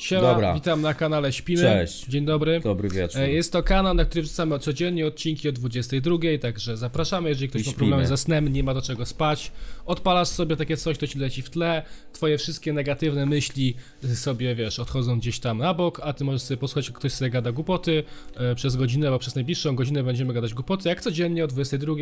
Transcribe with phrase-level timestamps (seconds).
[0.00, 0.54] Siema, Dobra.
[0.54, 1.62] witam na kanale Śpimy.
[1.62, 2.06] Cześć.
[2.06, 2.60] Dzień dobry.
[2.60, 3.20] Dobry wieczór.
[3.20, 7.62] E, Jest to kanał, na który wrzucamy codziennie odcinki o 22, także zapraszamy, jeżeli ktoś
[7.62, 7.78] I ma śpimy.
[7.78, 9.52] problemy ze snem, nie ma do czego spać,
[9.86, 11.82] odpalasz sobie takie coś, to ci leci w tle,
[12.12, 13.74] twoje wszystkie negatywne myśli
[14.14, 17.30] sobie, wiesz, odchodzą gdzieś tam na bok, a ty możesz sobie posłuchać, jak ktoś sobie
[17.30, 18.04] gada głupoty
[18.36, 21.94] e, przez godzinę, albo przez najbliższą godzinę będziemy gadać głupoty, jak codziennie o 22,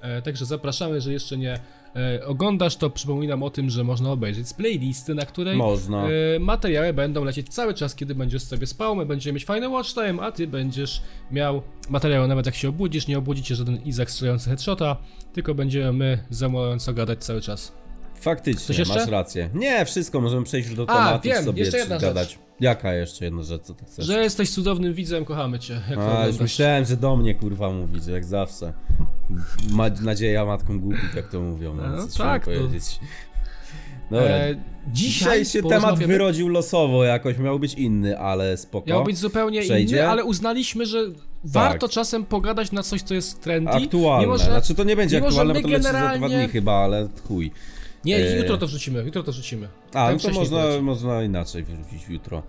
[0.00, 1.60] e, także zapraszamy, że jeszcze nie
[1.96, 6.06] e, oglądasz, to przypominam o tym, że można obejrzeć z playlisty, na której Można.
[6.08, 9.94] E, materiały będą lecieć cały czas, kiedy będziesz sobie spał, my będziemy mieć fajny watch
[9.94, 14.10] time, a ty będziesz miał materiały nawet jak się obudzisz, nie obudzi cię żaden Izak
[14.10, 14.96] strzelający headshota,
[15.32, 17.83] tylko będziemy my zamująco gadać cały czas.
[18.24, 19.50] Faktycznie, masz rację.
[19.54, 22.38] Nie, wszystko, możemy przejść już do A, tematu wiem, sobie jeszcze jedna gadać.
[22.60, 24.06] Jaka jeszcze jedna rzecz, co ty chcesz?
[24.06, 25.80] Że jesteś cudownym widzem, kochamy cię.
[25.98, 28.72] A, już myślałem, że do mnie kurwa mówić, jak zawsze.
[29.70, 33.00] Ma, nadzieja matką głupich, jak to mówią, no, No tak, to- powiedzieć.
[34.10, 34.54] Dobra, E,
[34.92, 38.90] dzisiaj, dzisiaj się temat wyrodził losowo jakoś, miał być inny, ale spoko.
[38.90, 39.96] Miał być zupełnie Przejdzie?
[39.96, 40.02] Tak.
[40.02, 40.98] inny, ale uznaliśmy, że
[41.44, 43.70] warto czasem pogadać na coś, co jest trendy.
[43.70, 44.44] Aktualne, Mimo, że...
[44.44, 47.08] znaczy to nie będzie mimo, aktualne, bo to leci za dwa generalnie- dni chyba, ale
[47.28, 47.50] chuj.
[48.04, 49.68] Nie, E, jutro to wrzucimy, jutro to wrzucimy.
[49.94, 52.42] A, no to można, można inaczej wyrzucić jutro.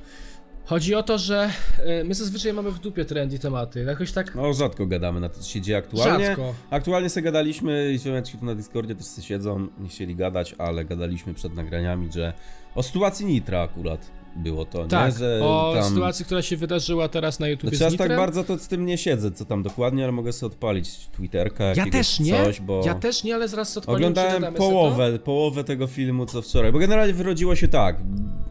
[0.65, 3.83] Chodzi o to, że e, my zazwyczaj mamy w dupie trendy tematy.
[3.83, 6.25] Jakoś tak No rzadko gadamy na to, co się dzieje aktualnie.
[6.25, 6.53] rzadko.
[6.69, 10.85] Aktualnie sobie gadaliśmy, i ziomeczki tu na Discordzie też sobie siedzą, nie chcieli gadać, ale
[10.85, 12.33] gadaliśmy przed nagraniami, że
[12.75, 15.19] o sytuacji Nitra akurat było to, Tak, nie?
[15.19, 15.89] Że o tam...
[15.89, 18.97] sytuacji, która się wydarzyła teraz na YouTube Znaczy aż tak bardzo to z tym nie
[18.97, 22.81] siedzę, co tam dokładnie, ale mogę sobie odpalić Twitterka Ja też nie, coś, bo...
[22.85, 27.13] ja też nie, ale zaraz odpalimy, Oglądałem połowę, połowę tego filmu co wczoraj, bo generalnie
[27.13, 27.97] wyrodziło się tak.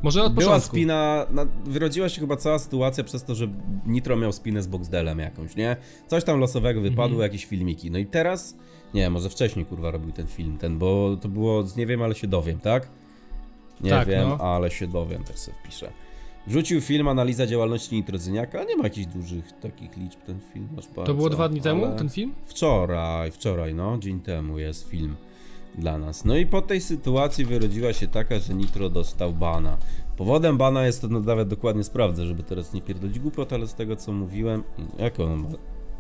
[0.03, 0.69] Może od Była początku.
[0.77, 3.49] spina, na, wyrodziła się chyba cała sytuacja przez to, że
[3.87, 5.77] Nitro miał spinę z Boxdelem jakąś, nie?
[6.07, 7.23] Coś tam losowego wypadło, Mhm.
[7.23, 7.91] jakieś filmiki.
[7.91, 8.57] No i teraz,
[8.95, 12.15] nie, może wcześniej kurwa robił ten film, ten, bo to było z nie wiem, ale
[12.15, 12.89] się dowiem, tak?
[13.81, 14.39] Nie Tak, wiem, no.
[14.39, 15.91] ale się dowiem, też sobie wpiszę.
[16.47, 20.87] Wrzucił film analiza działalności Nitrozyniaka, a nie ma jakichś dużych takich liczb ten film, masz
[20.89, 22.35] bardzo, To było dwa dni temu, ten film?
[22.47, 25.17] Wczoraj, wczoraj, no, dzień temu jest film
[25.79, 26.25] dla nas.
[26.25, 29.77] No i po tej sytuacji wyrodziła się taka, że Nitro dostał bana.
[30.17, 33.75] Powodem bana jest to, no nawet dokładnie sprawdzę, żeby teraz nie pierdolić głupot, ale z
[33.75, 34.63] tego co mówiłem,
[34.99, 35.49] jak on ma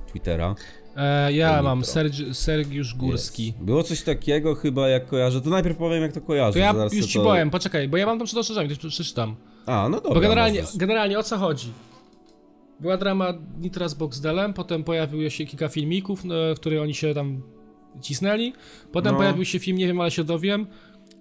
[0.07, 0.55] Twittera?
[0.97, 3.47] E, ja mam Sergi Sergiusz Górski.
[3.47, 3.59] Jest.
[3.59, 6.53] Było coś takiego chyba jak kojarzę, to najpierw powiem jak to kojarzę.
[6.53, 7.25] To ja już ci to...
[7.25, 9.37] powiem, poczekaj, bo ja mam tam przed oczami, to przeczytam.
[9.67, 10.15] A, no dobra.
[10.15, 10.77] Bo generalnie, możesz.
[10.77, 11.73] generalnie o co chodzi?
[12.81, 17.15] Była drama Nitra z Boxdelem, potem pojawiło się kilka filmików, no, w których oni się
[17.15, 17.43] tam
[18.01, 18.53] cisnęli.
[18.93, 19.19] Potem No.
[19.19, 20.67] pojawił się film, nie wiem, ale się dowiem.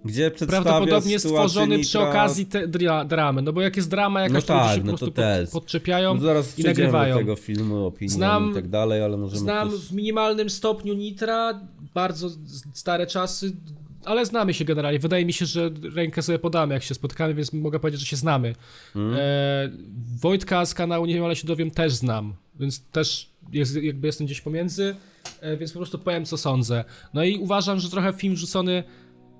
[0.04, 3.42] Gdzie Prawdopodobnie stworzony przy okazji te dra dramy.
[3.42, 5.12] No bo jak jest drama jakaś, No to ludzie tak, się po no prostu to
[5.12, 5.50] też.
[5.50, 7.14] pod, podczepiają No zaraz i nagrywają.
[7.14, 9.80] do tego filmu, opinii Znam- i tak dalej, ale możemy Znam też...
[9.80, 11.60] w minimalnym stopniu Nitra,
[11.94, 12.28] bardzo
[12.72, 13.52] stare czasy,
[14.04, 14.98] ale znamy się generalnie.
[14.98, 18.16] Wydaje mi się, że rękę sobie podamy, jak się spotkamy, więc mogę powiedzieć, że się
[18.16, 18.54] znamy.
[18.94, 19.14] Hmm?
[19.20, 19.70] E,
[20.20, 24.26] Wojtka z kanału Nie wiem, ale się dowiem, też znam, więc też jest, jakby jestem
[24.26, 24.96] gdzieś pomiędzy,
[25.40, 26.84] e, więc po prostu powiem, co sądzę.
[27.14, 28.84] No i uważam, że trochę film rzucony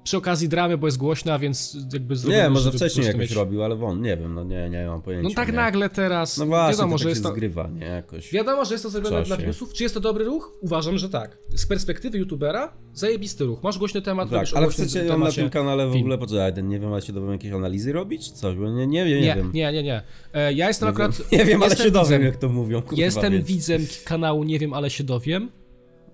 [0.05, 3.63] przy okazji dramy, bo jest głośna, więc jakby zrobiony, Nie, może wcześniej jakoś mieć- robił,
[3.65, 5.29] ale won, nie wiem, no nie, nie mam pojęcia.
[5.29, 5.55] No tak nie.
[5.55, 7.33] nagle teraz, No właśnie, wiadomo, to że tak jest się to...
[7.35, 8.33] zgrywa, nie, jakoś.
[8.33, 9.73] Wiadomo, że jest to zrobione dla newsów.
[9.73, 10.53] Czy jest to dobry ruch?
[10.61, 11.39] Uważam, że tak.
[11.55, 13.63] Z perspektywy youtubera, zajebisty ruch.
[13.63, 16.55] Masz głośny temat, Tak, robisz o ale chcecie ją na tym kanale w ogóle, poczekaj,
[16.55, 19.27] ten nie wiem, ale się dowiem jakieś analizy robić, coś, bo nie, nie wiem, nie,
[19.27, 19.51] Nie, wiem.
[19.55, 20.03] nie, nie, nie.
[20.35, 21.17] E, ja jestem Nie akurat...
[21.19, 23.47] wiem, nie wiem ale się dowiem, jak to mówią, kurwa, Jestem więc.
[23.49, 25.51] widzem kanału Nie wiem, ale się dowiem.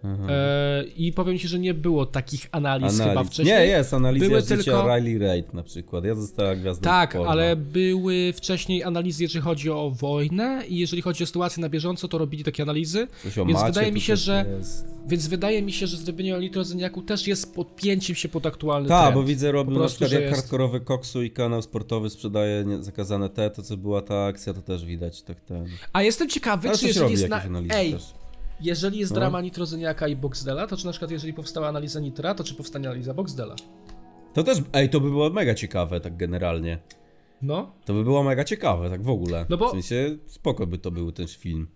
[0.04, 0.26] Aha.
[0.32, 3.30] E, I powiem ci, że nie było takich analiz, chyba Analiz.
[3.30, 3.56] wcześniej.
[3.58, 7.28] Nie, jest analiza Były życia tylko- Riley Reid na przykład, ja została gwiazdą Tak, porno.
[7.30, 12.08] ale były wcześniej analizy, jeżeli chodzi o wojnę i jeżeli chodzi o sytuację na bieżąco,
[12.08, 13.06] to robili takie analizy.
[13.22, 14.84] Coś o więc Macie wydaje mi się, że- jest.
[15.08, 19.14] Więc wydaje mi się, że zrobienie o nitrozyniaku też jest podpięciem się pod aktualny Tak,
[19.14, 22.64] bo widzę, robił na prostu, przykład że jak jest- hardkorowy koksu i kanał sportowy sprzedaje
[22.80, 25.66] zakazane te, to co była ta akcja, to też widać, tak ten.
[25.92, 27.42] A jestem ciekawy, Ale czy jeżeli jest na...
[27.70, 28.02] Ej, też.
[28.62, 29.14] Jeżeli jest No.
[29.20, 32.88] drama Nitrozyniaka i Boxdela, to czy na przykład jeżeli powstała analiza Nitra, to czy powstanie
[32.88, 33.54] analiza Boxdela?
[34.34, 36.78] To też, ej, to by było mega ciekawe, tak generalnie.
[37.42, 39.46] No, To by było mega ciekawe, tak w ogóle.
[39.48, 41.68] No bo- W sensie, spoko by to był ten film.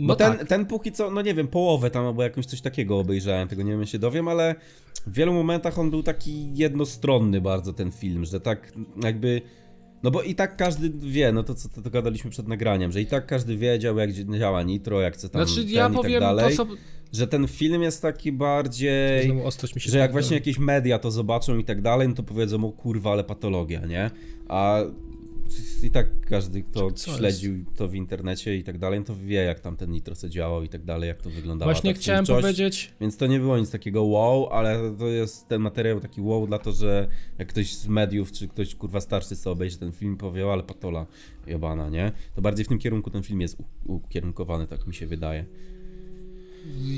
[0.00, 0.48] no Bo ten, tak.
[0.48, 3.70] ten póki co, no nie wiem, połowę tam albo jakąś coś takiego obejrzałem, tego nie
[3.70, 4.54] wiem, się dowiem, ale
[5.06, 9.42] w wielu momentach on był taki jednostronny bardzo ten film, że tak jakby...
[10.02, 13.00] No bo i tak każdy wie, no to co to, to gadaliśmy przed nagraniem, że
[13.00, 16.20] i tak każdy wiedział jak działa Nitro, jak chce tam Znaczy ten ja i powiem
[16.20, 16.72] tak dalej, to, co...
[17.12, 19.24] że ten film jest taki bardziej...
[19.24, 22.14] Znowu ostrość mi się Że jak właśnie jakieś media to zobaczą i tak dalej, no
[22.14, 24.10] to powiedzą, o kurwa, ale patologia, nie?
[24.48, 24.78] A
[25.82, 29.42] i tak każdy, kto Co śledził to w internecie i tak dalej, no to wie,
[29.42, 31.72] jak tam ten nitro se działał i tak dalej, jak to wyglądało.
[31.72, 36.00] Właśnie chciałem powiedzieć, Więc to nie było nic takiego wow, ale to jest ten materiał
[36.00, 37.08] taki wow, dlatego że
[37.38, 41.06] jak ktoś z mediów, czy ktoś kurwa starszy sobie obejrzy ten film, powie, ale patola
[41.46, 42.12] jebana, nie?
[42.34, 43.56] To bardziej w tym kierunku ten film jest
[43.86, 45.44] ukierunkowany, tak mi się wydaje.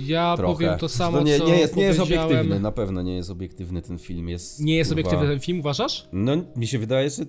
[0.06, 0.54] ja Trochę.
[0.54, 3.82] powiem to samo, nie, co nie, jest, nie jest obiektywny, na pewno nie jest obiektywny
[3.82, 4.28] ten film.
[4.28, 6.08] Jest, Nie jest kurwa, obiektywny ten film, uważasz?
[6.12, 7.26] No, mi się wydaje, że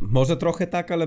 [0.00, 1.06] może trochę tak, ale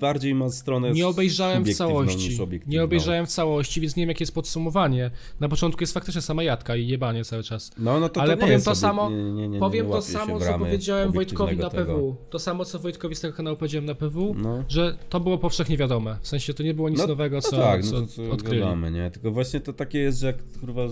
[0.00, 2.38] bardziej ma stronę Nie obejrzałem w całości.
[2.66, 5.10] Nie obejrzałem w całości, więc nie wiem jakie jest podsumowanie.
[5.40, 7.70] Na początku jest faktycznie sama jadka i jebanie cały czas.
[7.78, 10.40] No, no to, Ale to powiem to sobie- samo- nie, nie, nie, Powiem to samo,
[10.40, 12.16] co powiedziałem Wojtkowi na obiektywnego PW.
[12.30, 14.64] To samo, co Wojtkowi z tego kanału powiedziałem na PW, No.
[14.68, 16.18] że to było powszechnie wiadome.
[16.22, 18.30] W sensie to nie było nic No, nowego, no co, tak, co, no to co
[18.30, 18.62] odkryli.
[18.92, 19.10] nie?
[19.10, 20.82] Tylko właśnie to takie jest, że jak kurwa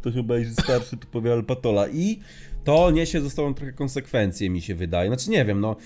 [0.00, 2.18] ktoś obejrzy starszy, to powie Alpatola i
[2.64, 5.08] to niesie ze sobą trochę konsekwencje, mi się wydaje.
[5.08, 5.76] Znaczy nie wiem, no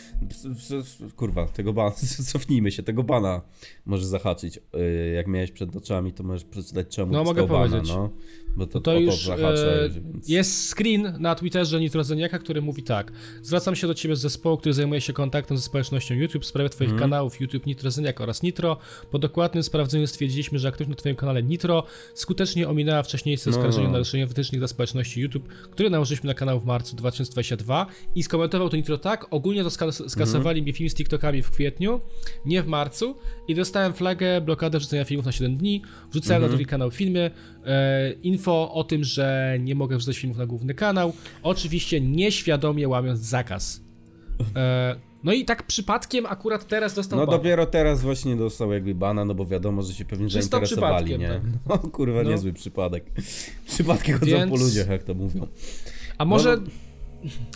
[1.16, 1.90] kurwa, tego bana,
[2.32, 3.42] cofnijmy się, tego bana
[3.86, 4.60] możesz zahaczyć.
[4.74, 7.88] Yy, Jak miałeś przed oczami, to możesz przeczytać czemu No, mogę bana, powiedzieć.
[7.94, 8.10] no.
[8.56, 10.28] Bo to, To o to już zahacza, e, więc...
[10.28, 13.12] jest screen na Twitterze Nitrozeniaka, który mówi tak.
[13.42, 16.68] Zwracam się do ciebie z zespołu, który zajmuje się kontaktem ze społecznością YouTube w sprawie
[16.70, 17.10] twoich Mhm.
[17.10, 18.76] kanałów YouTube Nitrozeniak oraz Nitro.
[19.10, 21.82] Po dokładnym sprawdzeniu stwierdziliśmy, że aktywność na twoim kanale Nitro
[22.14, 23.56] skutecznie ominęła wcześniejsze No.
[23.56, 28.22] oskarżenie o naruszenie wytycznych dla społeczności YouTube, które nałożyliśmy na kanał w marcu 2022 i
[28.22, 29.26] skomentował to Nitro tak.
[29.30, 32.00] Ogólnie to skas- skasowali mi film z TikTokami w kwietniu,
[32.44, 33.16] nie w marcu
[33.48, 35.82] i dostałem flagę, blokadę wrzucenia filmów na 7 dni.
[36.10, 37.30] Wrzucałem na drugi kanał filmy.
[37.66, 41.12] E, info o tym, że nie mogę wrzucać filmów na główny kanał.
[41.42, 43.80] Oczywiście nieświadomie łamiąc zakaz.
[44.56, 47.36] E, no i tak przypadkiem akurat teraz dostał No ban.
[47.36, 51.20] dopiero teraz właśnie dostał jakby bana, no bo wiadomo, że się pewnie Czysto zainteresowali, przypadkiem,
[51.20, 51.58] nie?
[51.68, 52.30] No kurwa, No.
[52.30, 53.04] niezły przypadek.
[53.66, 55.46] Przypadki chodzą Więc- po ludziach, jak to mówią.
[56.18, 56.56] A może...
[56.56, 56.62] No,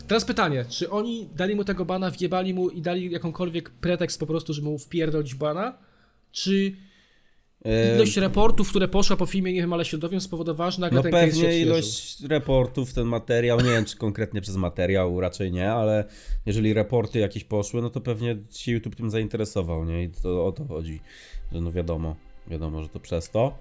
[0.08, 4.26] Teraz pytanie, czy oni dali mu tego bana, wjebali mu i dali jakąkolwiek pretekst po
[4.26, 5.78] prostu, żeby mu wpierdolić bana?
[6.32, 6.72] Czy
[7.94, 11.12] ilość reportów, które poszła po filmie, nie wiem, ale środowią spowodowała, że nagle No ten
[11.12, 16.04] pewnie ilość reportów, ten materiał, nie wiem czy konkretnie przez materiał, raczej nie, ale
[16.46, 20.04] jeżeli reporty jakieś poszły, no to pewnie się YouTube tym zainteresował, nie?
[20.04, 21.00] I to o to chodzi,
[21.52, 22.16] że no wiadomo,
[22.46, 23.58] wiadomo, że to przez to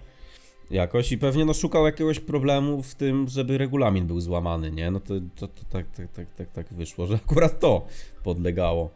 [0.71, 4.91] jakoś i pewnie no szukał jakiegoś problemu w tym, żeby regulamin był złamany, nie?
[4.91, 7.85] No to, to, to tak, tak, tak, tak, tak wyszło, że akurat to
[8.23, 8.89] podlegało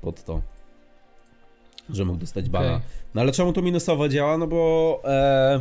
[0.00, 0.42] pod to,
[1.90, 2.74] że mógł dostać bana.
[2.74, 2.86] Okej.
[3.14, 4.38] No ale czemu to minusowo działa?
[4.38, 5.00] No bo.
[5.04, 5.60] E...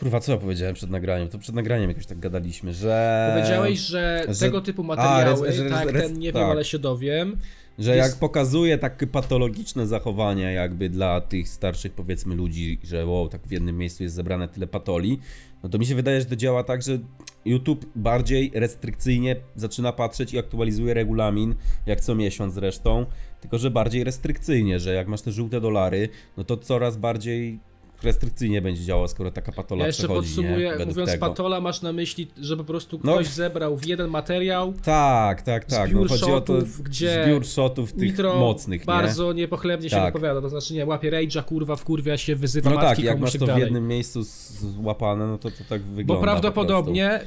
[0.00, 1.28] Kurwa, co ja powiedziałem przed nagraniem?
[1.28, 3.30] To przed nagraniem jakoś tak gadaliśmy, że.
[3.36, 6.42] Powiedziałeś, że, że- tego typu A, materiały, rec- że- tak, rec- ten nie tak.
[6.42, 7.36] wiem, ale się dowiem.
[7.78, 13.28] Że jest- jak pokazuje takie patologiczne zachowania, jakby dla tych starszych, powiedzmy, ludzi, że wow,
[13.28, 15.18] tak w jednym miejscu jest zebrane tyle patoli,
[15.62, 16.98] no to mi się wydaje, że to działa tak, że
[17.44, 21.54] YouTube bardziej restrykcyjnie zaczyna patrzeć i aktualizuje regulamin,
[21.86, 23.06] jak co miesiąc zresztą,
[23.40, 27.58] tylko że bardziej restrykcyjnie, że jak masz te żółte dolary, no to coraz bardziej
[28.02, 30.86] restrykcyjnie będzie działał, skoro taka patola Ja jeszcze podsumuję, nie?
[30.86, 31.28] Mówiąc tego.
[31.28, 33.12] patola, masz na myśli, że po prostu No.
[33.14, 35.88] ktoś zebrał w jeden materiał Tak, tak, tak.
[35.88, 38.86] Zbiór no, chodzi o to shotów, gdzie zbiór shotów tych Nitro mocnych, nie?
[38.86, 40.14] bardzo niepochlebnie się Tak.
[40.14, 43.38] wypowiada, to znaczy nie, łapie rage'a, kurwa, wkurwia się, wyzywa No tak, jak masz tak
[43.38, 43.62] to w dalej.
[43.62, 47.20] jednym miejscu złapane, no to to tak wygląda Bo po prawdopodobnie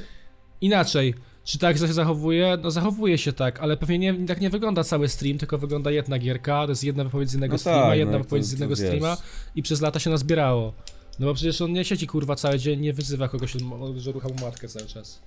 [0.60, 1.14] inaczej.
[1.44, 2.58] Czy tak się zachowuje?
[2.62, 6.18] No zachowuje się tak, ale pewnie nie, tak nie wygląda cały stream, tylko wygląda jedna
[6.18, 8.78] gierka, to jest jedna wypowiedź z jednego No streama, tak, jedna no wypowiedź z wiesz.
[8.78, 9.16] streama
[9.54, 10.72] i przez lata się nazbierało.
[11.18, 13.52] No bo przecież on nie siedzi kurwa cały dzień, nie wyzywa kogoś,
[13.96, 15.20] że rucha mu matkę cały czas.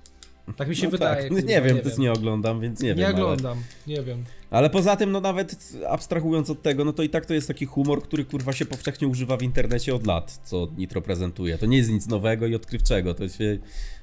[0.58, 1.22] Tak mi się No wydaje.
[1.22, 1.32] tak.
[1.32, 3.06] kurwa, nie wiem, też nie oglądam, więc nie, Nie wiem.
[3.06, 3.58] ale- oglądam,
[3.88, 4.24] nie wiem.
[4.54, 7.66] Ale poza tym, no nawet abstrahując od tego, no to i tak to jest taki
[7.66, 11.58] humor, który kurwa się powszechnie używa w internecie od lat, co Nitro prezentuje.
[11.58, 13.58] To nie jest nic nowego i odkrywczego, to się...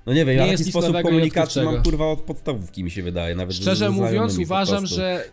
[0.06, 3.02] No nie wiem, ja Nie jest taki sposób komunikacji mam kurwa od podstawówki mi się
[3.02, 5.24] wydaje, nawet ze- Szczerze ze mówiąc, uważam, że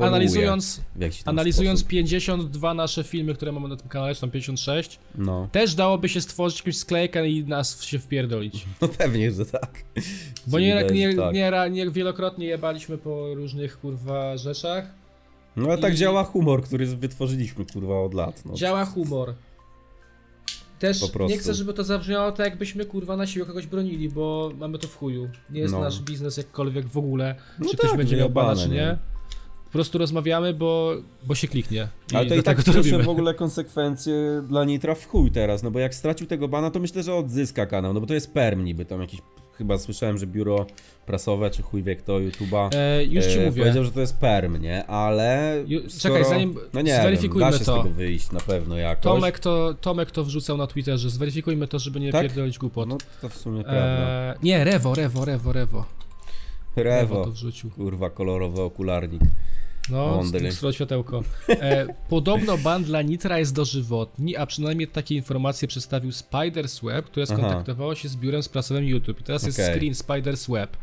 [0.00, 0.80] analizując,
[1.24, 1.90] analizując sposób.
[1.90, 5.48] 52 nasze filmy, które mamy na tym kanale, czy tam 56, No.
[5.52, 8.66] też dałoby się stworzyć jakąś sklejkę i nas się wpierdolić.
[8.82, 9.84] no pewnie, że tak.
[10.46, 11.34] Bo nie, nie, tak.
[11.34, 14.59] nie, ra- nie wielokrotnie jebaliśmy po różnych kurwa rzeczach.
[15.56, 18.42] No ale tak I- działa humor, który wytworzyliśmy kurwa od lat.
[18.44, 18.54] No.
[18.54, 19.34] Działa humor.
[20.78, 24.78] Też nie chcę, żeby to zabrzmiało tak, jakbyśmy kurwa na siłę kogoś bronili, bo mamy
[24.78, 25.28] to w chuju.
[25.50, 25.80] Nie jest No.
[25.80, 28.74] nasz biznes jakkolwiek w ogóle, No czy ktoś tak, będzie miał bana, czy nie.
[28.74, 28.98] nie?
[29.64, 30.92] Po prostu rozmawiamy, bo,
[31.26, 31.88] bo się kliknie.
[32.12, 33.02] I Ale to i tak to robimy.
[33.02, 36.80] w ogóle konsekwencje dla Nitra w chuj teraz, no bo jak stracił tego bana, to
[36.80, 39.20] myślę, że odzyska kanał, no bo to jest perm niby, tam jakiś,
[39.60, 40.66] chyba słyszałem, że biuro
[41.06, 43.62] prasowe, czy chuj wie kto, YouTube'a, E, już ci e, mówię.
[43.62, 44.86] powiedział, że to jest perm, nie?
[44.86, 46.14] Ale Ju- skoro...
[46.14, 47.80] czekaj, zanim- no nie zweryfikujmy wiem, da to.
[47.80, 49.02] z tego wyjść na pewno jakoś.
[49.04, 52.22] Tomek to, Tomek to wrzucał na Twitterze, zweryfikujmy to, żeby nie Tak?
[52.22, 52.88] pierdolić głupot.
[52.88, 53.80] No to w sumie prawda.
[53.82, 55.84] e, nie, Rewo, Rewo, Rewo, Rewo.
[56.76, 57.70] Rewo Rewo, to wrzucił.
[57.70, 59.20] kurwa, kolorowy okularnik.
[59.90, 61.22] No, stroło światełko.
[61.48, 67.26] E, podobno ban dla Nitra jest dożywotni, a przynajmniej takie informacje przedstawił Spider's Web, które
[67.26, 69.20] skontaktowało się z biurem sprasowym YouTube.
[69.20, 69.74] I teraz jest Okej.
[69.74, 70.76] screen Spider's Web.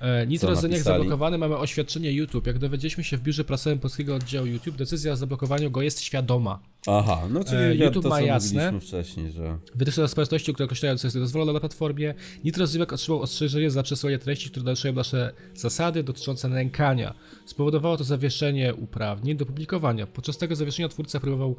[0.00, 0.98] E, Nitro Co Zeniak napisali?
[0.98, 2.46] zablokowany, mamy oświadczenie YouTube.
[2.46, 6.58] Jak dowiedzieliśmy się w biurze prasowym polskiego oddziału YouTube, decyzja o zablokowaniu go jest świadoma.
[6.86, 8.80] Aha, no czyli E, YouTube to, ma jasne.
[8.80, 9.58] wcześniej, że...
[9.74, 12.14] Wytyczne dla społeczności, które określają, co jest dozwolone na platformie.
[12.44, 17.14] Nitro Zybek otrzymał ostrzeżenie za przesyłanie treści, które naruszają nasze zasady dotyczące nękania.
[17.46, 20.06] Spowodowało to zawieszenie uprawnień do publikowania.
[20.06, 21.56] Podczas tego zawieszenia twórca próbował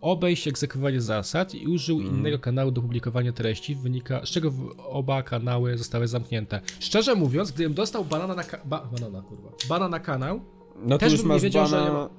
[0.00, 2.16] obejść egzekwowanie zasad i użył Mhm.
[2.18, 4.52] innego kanału do publikowania treści, wynika, z czego
[4.88, 6.60] oba kanały zostały zamknięte.
[6.80, 10.40] Szczerze mówiąc, gdybym dostał banana na, ba- banana, kurwa, bana na kanał,
[10.86, 12.10] No Też bym nie wiedział, że nie ma-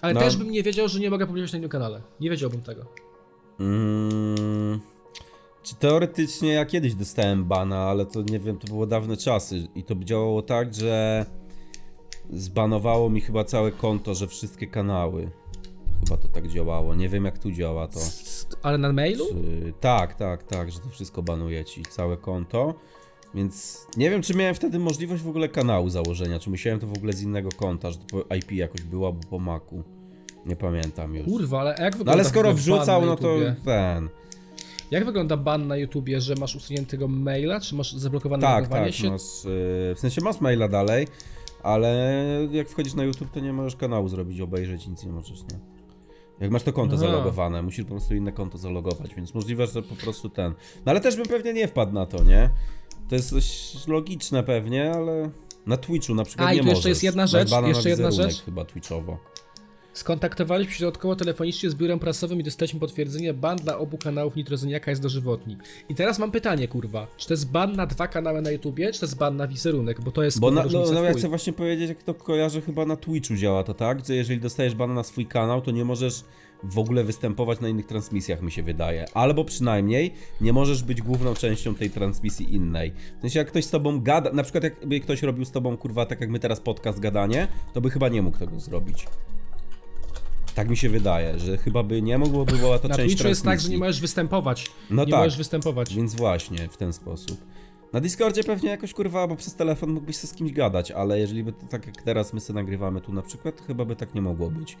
[0.00, 0.20] ale No.
[0.20, 2.02] też bym nie wiedział, że nie mogę publikować na innym kanale.
[2.20, 2.84] Nie wiedziałbym tego.
[3.60, 4.80] Mm,
[5.62, 9.82] czy teoretycznie ja kiedyś dostałem bana, ale to nie wiem, to było dawne czasy i
[9.84, 11.26] to działało tak, że
[12.30, 15.30] zbanowało mi chyba całe konto, że wszystkie kanały.
[16.08, 16.94] Chyba to tak działało.
[16.94, 18.00] Nie wiem jak tu działa to.
[18.62, 19.24] Ale na mailu?
[19.28, 19.72] Czy...
[19.80, 22.74] Tak, tak, tak, że to wszystko banuje ci całe konto.
[23.34, 26.96] Więc nie wiem, czy miałem wtedy możliwość w ogóle kanału założenia, czy musiałem to w
[26.96, 29.82] ogóle z innego konta, że to IP jakoś było, albo po Macu.
[30.46, 31.26] Nie pamiętam już.
[31.26, 34.08] Kurwa, ale jak No wygląda ale skoro wrzucał, no to ten.
[34.90, 39.10] Jak wygląda ban na YouTubie, że masz usuniętego maila, czy masz zablokowane Tak, tak, się?
[39.10, 41.06] masz, yy, w sensie masz maila dalej,
[41.62, 42.16] ale
[42.52, 45.75] jak wchodzisz na YouTube, to nie możesz kanału zrobić, obejrzeć, nic nie możesz, nie?
[46.40, 47.06] Jak masz to konto Aha.
[47.06, 50.54] zalogowane, musisz po prostu inne konto zalogować, więc możliwe, że po prostu ten.
[50.86, 52.50] No ale też bym pewnie nie wpadł na to, nie?
[53.08, 55.30] To jest coś logiczne pewnie, ale
[55.66, 56.76] na Twitchu na przykład A, i nie tu możesz.
[56.78, 58.44] jeszcze jest jedna Masz rzecz, bana na jeszcze jedna wizerunek rzecz.
[58.44, 59.18] chyba Twitchowo.
[59.96, 64.90] Skontaktowaliśmy się dodatkowo telefonicznie z biurem prasowym i dostaliśmy potwierdzenie, ban dla obu kanałów Nitrozeniaka
[64.90, 65.56] jest dożywotni.
[65.88, 69.00] I teraz mam pytanie, kurwa, czy to jest ban na dwa kanały na YouTubie, czy
[69.00, 71.52] to jest ban na wizerunek, bo to jest Bo na, no, no ja chcę właśnie
[71.52, 75.02] powiedzieć, jak to kojarzę, chyba na Twitchu działa to tak, że jeżeli dostajesz bana na
[75.02, 76.24] swój kanał, to nie możesz
[76.62, 79.04] w ogóle występować na innych transmisjach, mi się wydaje.
[79.14, 82.92] Albo przynajmniej nie możesz być główną częścią tej transmisji innej.
[83.18, 86.06] W sensie, jak ktoś z tobą gada, na przykład jakby ktoś robił z tobą, kurwa,
[86.06, 89.06] tak jak my teraz podcast gadanie, to by chyba nie mógł tego zrobić.
[90.56, 93.28] Tak mi się wydaje, że chyba by nie mógł, bo była to Na część Twitchu
[93.28, 94.70] jest tak, że nie możesz występować.
[94.90, 95.20] No nie tak.
[95.20, 95.94] możesz występować.
[95.94, 97.40] Więc właśnie, w ten sposób.
[97.92, 101.44] Na Discordzie pewnie jakoś kurwa, bo przez telefon mógłbyś się z kimś gadać, ale jeżeli
[101.44, 104.14] by to tak jak teraz my sobie nagrywamy tu na przykład, to chyba by tak
[104.14, 104.76] nie mogło być.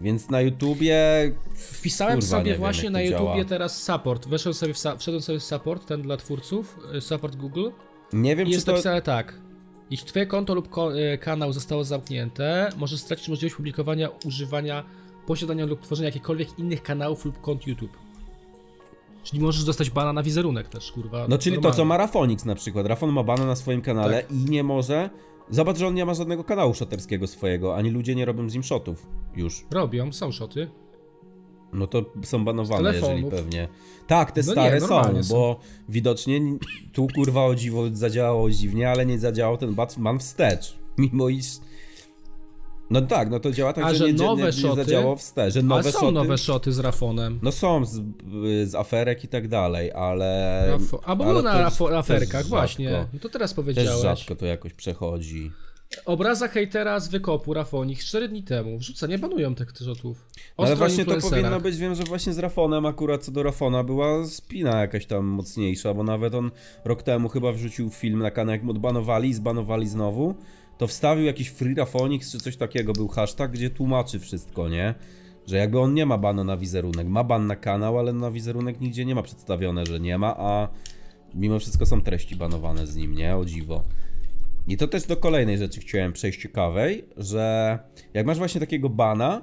[0.00, 0.98] Więc na YouTubie.
[1.54, 3.44] Wpisałem Kurwa, sobie wiem, właśnie na YouTubie działa.
[3.44, 4.28] teraz support.
[4.28, 7.68] Weszłem sobie w, wszedłem sobie w support, ten dla twórców, y, support Google.
[8.12, 8.72] Nie wiem, I czy jest to.
[8.72, 9.40] napisane tak.
[9.90, 10.68] Jeśli twoje konto lub
[11.14, 14.84] y, kanał zostało zamknięte, możesz stracić możliwość publikowania, używania,
[15.26, 17.96] posiadania lub tworzenia jakichkolwiek innych kanałów lub kont YouTube.
[19.24, 21.26] Czyli możesz dostać bana na wizerunek też, kurwa.
[21.28, 21.76] No czyli to, normalnie.
[21.76, 22.86] co ma Rafonix na przykład.
[22.86, 24.32] Rafon ma bana na swoim kanale Tak.
[24.32, 25.10] i nie może.
[25.50, 28.62] Zobacz, że on nie ma żadnego kanału shoterskiego swojego, ani ludzie nie robią z nim
[28.62, 29.64] shotów już.
[29.70, 30.70] Robią, są szoty.
[31.72, 33.68] No to są banowane, jeżeli pewnie.
[34.06, 35.34] Tak, te No nie, stare są, normalnie są.
[35.34, 36.40] bo widocznie
[36.92, 40.78] tu kurwa o dziwo zadziałało dziwnie, ale nie zadziałał ten Batman wstecz.
[40.98, 41.46] Mimo iż.
[43.00, 44.76] No tak, no to działa tak, A, że, że nie, nowe nie, nie szoty?
[44.76, 45.54] zadziałało wstecz.
[45.54, 46.12] Że nowe są szoty.
[46.12, 47.38] nowe szoty z Rafonem.
[47.42, 48.00] No są z,
[48.64, 50.64] z aferek i tak dalej, ale.
[50.78, 52.48] Rafo- A bo ale na rafo- też aferkach, rzadko.
[52.48, 53.06] właśnie.
[53.12, 54.02] No to teraz Też powiedziałeś.
[54.02, 55.50] rzadko to jakoś przechodzi.
[56.06, 58.78] Obraza hejtera z wykopu Rafonik 4 dni temu.
[58.78, 60.28] Wrzuca, nie banują tych rzotów.
[60.58, 63.84] No ale właśnie to powinno być, wiem, że właśnie z Rafonem, akurat co do Rafona,
[63.84, 66.50] była spina jakaś tam mocniejsza, bo nawet on
[66.84, 70.34] rok temu chyba wrzucił film na kanał, jak mu odbanowali i zbanowali znowu,
[70.78, 74.94] to wstawił jakiś free Rafonix czy coś takiego, był hashtag, gdzie tłumaczy wszystko, nie?
[75.46, 78.80] Że jakby on nie ma bana na wizerunek, ma ban na kanał, ale na wizerunek
[78.80, 80.68] nigdzie nie ma przedstawione, że nie ma, a
[81.34, 83.36] mimo wszystko są treści banowane z nim, nie?
[83.36, 83.82] O dziwo.
[84.68, 87.78] I to też do kolejnej rzeczy chciałem przejść ciekawej, że
[88.14, 89.42] jak masz właśnie takiego bana,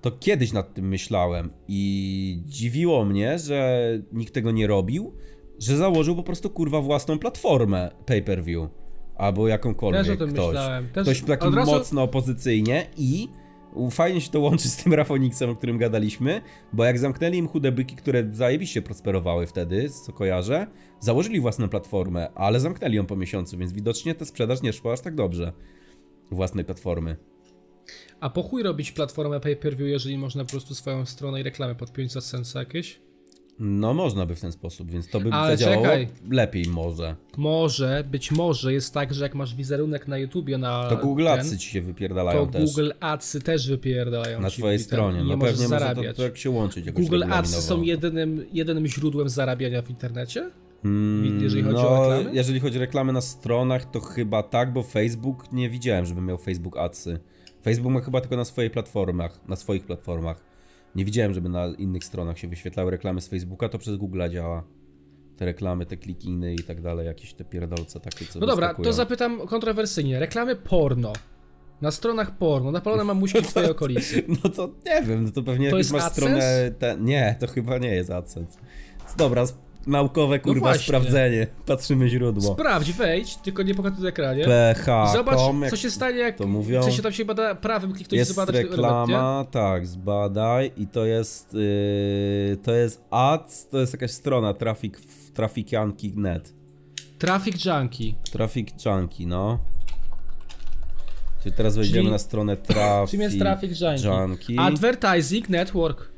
[0.00, 5.14] to kiedyś nad tym myślałem i dziwiło mnie, że nikt tego nie robił,
[5.58, 8.79] że założył po prostu kurwa własną platformę pay-per-view
[9.20, 10.46] albo jakąkolwiek Też o tym ktoś.
[10.46, 10.88] myślałem.
[10.88, 13.28] Też Ktoś taki od razu- mocno opozycyjnie i
[13.90, 16.40] fajnie się to łączy z tym Rafoniksem, o którym gadaliśmy,
[16.72, 20.66] bo jak zamknęli im chude byki, które zajebiście prosperowały wtedy, co kojarzę,
[21.00, 25.00] założyli własną platformę, ale zamknęli ją po miesiącu, więc widocznie ta sprzedaż nie szła aż
[25.00, 25.52] tak dobrze
[26.30, 27.16] własnej platformy.
[28.20, 32.12] A po chuj robić platformę pay-per-view, jeżeli można po prostu swoją stronę i reklamę podpiąć
[32.12, 33.00] za sens jakieś?
[33.62, 36.08] No można by w ten sposób, więc to by Ale zadziałało czekaj.
[36.30, 37.16] lepiej może.
[37.36, 41.40] Może, być może jest tak, że jak masz wizerunek na YouTubie na To Google ten,
[41.40, 42.64] Adsy ci się wypierdalają to też.
[42.70, 45.18] Google Adsy też wypierdalają na twojej ten, stronie.
[45.22, 46.16] nie No możesz pewnie może to, zarabiać.
[46.16, 50.50] to jak się łączyć jakoś Google Adsy są jedynym, jedynym źródłem zarabiania w internecie?
[50.84, 52.36] Mm, jeżeli chodzi no, o reklamy?
[52.36, 56.38] Jeżeli chodzi o reklamy na stronach, to chyba tak, bo Facebook nie widziałem, żeby miał
[56.38, 57.20] Facebook Adsy.
[57.64, 60.49] Facebook ma chyba tylko na swoich platformach, na swoich platformach.
[60.94, 64.64] Nie widziałem, żeby na innych stronach się wyświetlały reklamy z Facebooka, to przez Google'a działa.
[65.36, 68.84] Te reklamy, te klikiny i tak dalej, jakieś te pierdolce takie, co No dobra, wyskakują.
[68.84, 70.18] to zapytam kontrowersyjnie.
[70.18, 71.12] Reklamy porno.
[71.80, 74.22] Na stronach porno, napalone mamuśki w twojej okolicy.
[74.44, 76.10] No to nie wiem, no to pewnie To masz AdSense?
[76.10, 76.70] stronę...
[76.78, 76.96] Te...
[77.00, 78.58] Nie, to chyba nie jest AdSense.
[79.16, 79.44] Dobra,
[79.86, 80.84] naukowe kurwa właśnie.
[80.84, 81.46] sprawdzenie.
[81.66, 82.54] Patrzymy źródło.
[82.54, 84.44] Sprawdź, wejdź, tylko nie pokazuj na ekranie.
[84.44, 85.12] PH.
[85.12, 85.38] Zobacz,
[85.70, 86.36] co się stanie, jak.
[86.36, 86.80] to mówią.
[86.80, 91.54] W sensie tam się bada prawym kliknąć jest zbadać reklama, tak, zbadaj i to jest
[91.54, 94.94] yy, to jest ads, to jest jakaś strona traffic,
[95.34, 96.54] trafikianki.net.
[97.18, 98.12] Traffic Junkie.
[98.32, 99.58] Traffic Junkie, no.
[101.42, 103.20] Czyli teraz wejdziemy na stronę Traffic?
[104.04, 104.60] Junkie.
[104.60, 106.09] Advertising Network.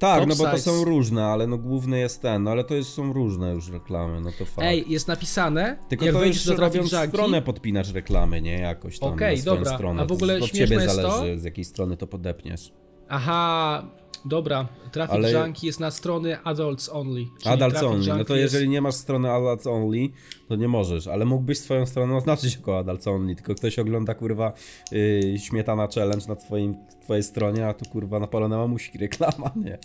[0.00, 2.74] Tak, top no bo to są różne, ale no główny jest ten, no ale to
[2.74, 4.68] jest, są różne już reklamy, no to fakt.
[4.68, 8.58] Ej, jest napisane, Tylko jak to wejdziesz do Junkie, stronę podpinasz reklamy, nie?
[8.58, 9.74] Jakoś tam Okej, na swoją dobra.
[9.74, 10.02] stronę.
[10.02, 11.10] A w ogóle to od śmieszne ciebie jest to?
[11.10, 12.72] zależy, z jakiej strony to podepniesz.
[13.08, 13.84] Aha,
[14.24, 14.68] dobra.
[14.92, 17.24] Traffic Ale- Junkie jest na strony Adults Only.
[17.44, 20.08] Adults only, no to jest- jeżeli nie masz strony Adults only,
[20.48, 24.52] to nie możesz, ale mógłbyś swoją stronę oznaczyć jako Adults only, tylko ktoś ogląda kurwa
[24.92, 29.78] yy, śmietana challenge na twoim, twojej stronie, a tu kurwa napalona mamuśki reklama, nie?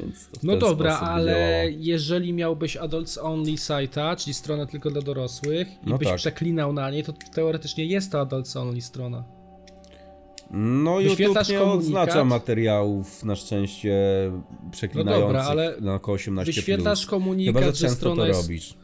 [0.00, 1.76] Więc to w No dobra, ale działało.
[1.78, 6.16] jeżeli miałbyś Adults Only sajta, czyli stronę tylko dla dorosłych i No byś tak.
[6.16, 9.24] przeklinał na niej, to teoretycznie jest to Adults Only strona.
[10.52, 11.84] No YouTube wyświetlasz nie komunikat.
[11.86, 13.96] oznacza materiałów na szczęście
[14.70, 16.44] przeklinających No dobra, ale na około 18+.
[16.44, 18.42] Wyświetlasz komunikat, Chyba, że często to jest...
[18.42, 18.74] robisz.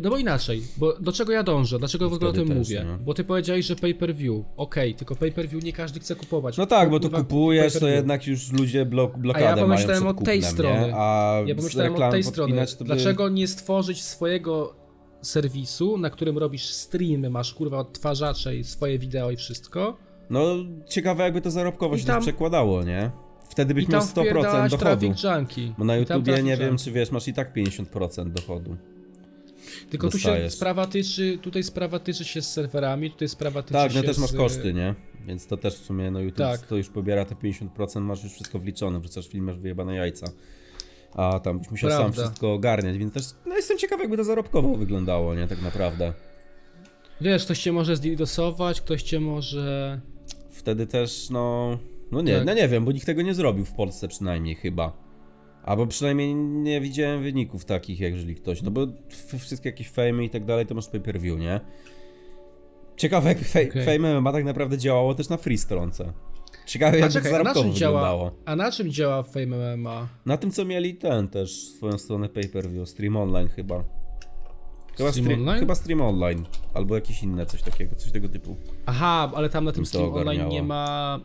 [0.00, 1.78] No bo inaczej, bo do czego ja dążę?
[1.78, 2.84] Dlaczego w ogóle o tym też, mówię?
[2.84, 3.04] nie?
[3.04, 4.44] Bo ty powiedziałeś, że pay-per-view.
[4.56, 6.56] Okej, tylko pay-per-view nie każdy chce kupować.
[6.56, 10.02] No tak, bo to kupujesz, to jednak już ludzie blok, blokadę A ja mają pomyślałem
[10.02, 10.86] przed od tej kupnem, strony.
[10.86, 10.94] Nie?
[10.96, 12.66] A Ja pomyślałem od tej strony.
[12.78, 14.76] by- Dlaczego nie stworzyć swojego
[15.22, 19.96] serwisu, na którym robisz streamy, masz kurwa odtwarzacze i swoje wideo i wszystko?
[20.30, 20.56] No
[20.88, 23.10] ciekawe jakby to zarobkowo I się tam- przekładało, nie?
[23.48, 25.06] Wtedy byś miał tam 100% wpierdalasz dochodu.
[25.06, 25.74] Junkie.
[25.78, 28.76] Bo na tam YouTubie nie wiem, czy wiesz, masz i tak 50% dochodu.
[29.90, 33.92] Tylko tu się sprawa tyczy, tutaj sprawa tyczy się z serwerami, tutaj sprawa tyczy Tak,
[33.92, 34.36] się no też masz z...
[34.36, 34.94] koszty, nie?
[35.26, 36.60] Więc to też w sumie, no YouTube Tak.
[36.60, 40.26] to już pobiera te 50%, masz już wszystko wliczone, wrzucasz film, masz wyjebane jajca.
[41.14, 42.22] A tam byś musiał sam Prawda.
[42.22, 45.48] wszystko ogarniać, więc też, no jestem ciekaw jakby to zarobkowo wyglądało, nie?
[45.48, 46.12] Tak naprawdę.
[47.20, 50.00] Wiesz, ktoś cię może zdidosować, ktoś cię może...
[50.50, 51.78] Wtedy też, no...
[52.12, 52.46] No nie, Tak.
[52.46, 54.92] no nie wiem, bo nikt tego nie zrobił w Polsce przynajmniej chyba.
[55.62, 58.86] Albo przynajmniej nie widziałem wyników takich, jak jeżeli ktoś, no bo
[59.38, 61.60] wszystkie jakieś fame i tak dalej to masz pay per view, nie?
[62.96, 63.84] Ciekawe jak fe, Okej.
[63.84, 66.12] Fame MMA tak naprawdę działało też na free stronce.
[66.66, 67.72] Ciekawe jak to czekaj, a na działa?
[67.72, 68.30] wyglądało.
[68.44, 70.08] A na czym działa Fame MMA?
[70.26, 73.84] Na tym co mieli ten też, swoją stronę pay per view, stream online chyba.
[75.00, 75.60] Chyba Stream stre- online?
[75.60, 78.56] Chyba stream online, albo jakieś inne coś takiego, coś tego typu.
[78.86, 80.52] Aha, ale tam na tym stream online ogarniało.
[80.52, 81.20] nie ma...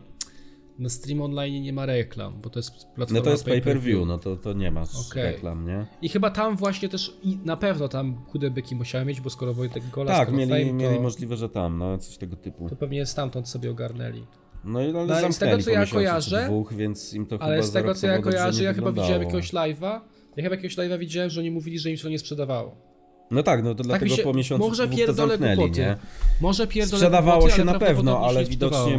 [0.78, 3.80] Na stream online nie ma reklam, bo to jest platforma No to jest pay per
[3.80, 5.22] view, no to, to nie masz Okej.
[5.22, 5.86] reklam, nie?
[6.02, 9.54] I chyba tam właśnie też, i na pewno tam chude byki musiały mieć, bo skoro
[9.54, 12.68] Wojtek Gola, Tak, mieli, Fame, to, mieli możliwe, że tam, no coś tego typu.
[12.68, 14.24] to pewnie stamtąd sobie ogarnęli.
[14.64, 17.72] No i ale No, z tego, co ja kojarzę- dwóch, więc im to Ale z
[17.72, 20.00] tego co ja kojarzę, ja chyba widziałem jakiegoś live'a,
[20.36, 22.85] ja chyba jakiegoś live'a widziałem, że oni mówili, że im się to nie sprzedawało.
[23.30, 25.80] No tak, no to Tak dlatego się, po miesiącu może pierdolę głupoty.
[25.80, 25.96] nie?
[26.40, 28.98] Może pierdolę Sprzedawało głupoty, się na pewno, ale widocznie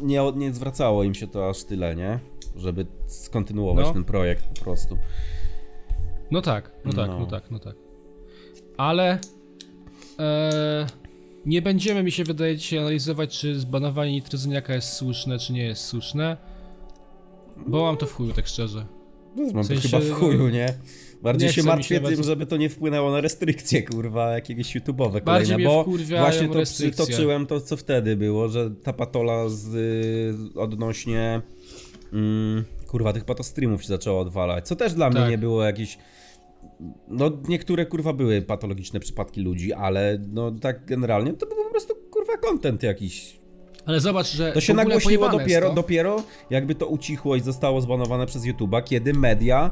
[0.00, 2.18] nie, nie zwracało im się to aż tyle, nie?
[2.56, 3.92] Żeby skontynuować No.
[3.92, 4.98] ten projekt po prostu.
[6.30, 7.18] No tak, no tak, No.
[7.18, 7.74] no, tak, no tak.
[8.76, 9.18] Ale
[10.18, 10.86] e,
[11.46, 15.84] nie będziemy, mi się wydaje, dzisiaj analizować, czy zbanowanie nitryzyniaka jest słuszne, czy nie jest
[15.84, 16.36] słuszne.
[17.66, 18.86] Bo mam to w chuju, tak szczerze.
[19.36, 20.74] No, mam W sensie, to chyba w chuju, nie?
[21.22, 25.64] Bardziej się martwię tym, żeby to nie wpłynęło na restrykcje, kurwa, jakieś YouTube'owe kolejne, mnie
[25.66, 25.84] bo
[26.18, 27.04] właśnie to restrykcje.
[27.04, 29.74] przytoczyłem to, co wtedy było, że ta patola z,
[30.54, 31.40] y, odnośnie
[32.12, 35.30] mm, kurwa, tych patostreamów się zaczęła odwalać, co też dla mnie Tak.
[35.30, 35.98] nie było jakieś
[37.08, 41.94] no niektóre kurwa były patologiczne przypadki ludzi, ale no tak generalnie to był po prostu
[42.10, 43.38] kurwa content jakiś.
[43.86, 48.42] Ale zobacz, że To się nagłośniło dopiero, dopiero jakby to ucichło i zostało zbanowane przez
[48.44, 49.70] YouTube'a, kiedy media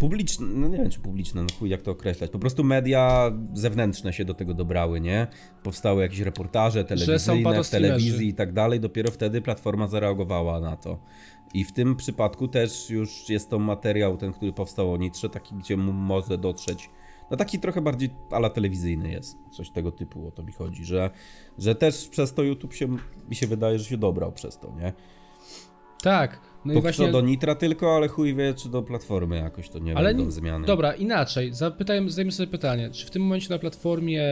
[0.00, 4.12] publiczne, no nie wiem czy publiczne, no chuj jak to określać, po prostu media zewnętrzne
[4.12, 5.26] się do tego dobrały, nie?
[5.62, 10.98] Powstały jakieś reportaże telewizyjne w telewizji i tak dalej, dopiero wtedy platforma zareagowała na to.
[11.54, 15.54] I w tym przypadku też już jest to materiał, ten, który powstał o Nitrze, taki,
[15.54, 16.90] gdzie mu może dotrzeć.
[17.30, 21.10] No taki trochę bardziej ala telewizyjny jest, coś tego typu o to mi chodzi, że,
[21.58, 22.88] że też przez to YouTube się,
[23.28, 24.92] mi się wydaje, że się dobrał przez to, nie?
[26.02, 27.12] Tak, No To i właśnie.
[27.12, 30.66] do Nitra tylko, ale chuj wie, czy do platformy jakoś to nie Ale będą zmiany.
[30.66, 31.54] Dobra, inaczej.
[31.54, 34.22] Zapytajmy, zadajmy sobie pytanie, czy w tym momencie na platformie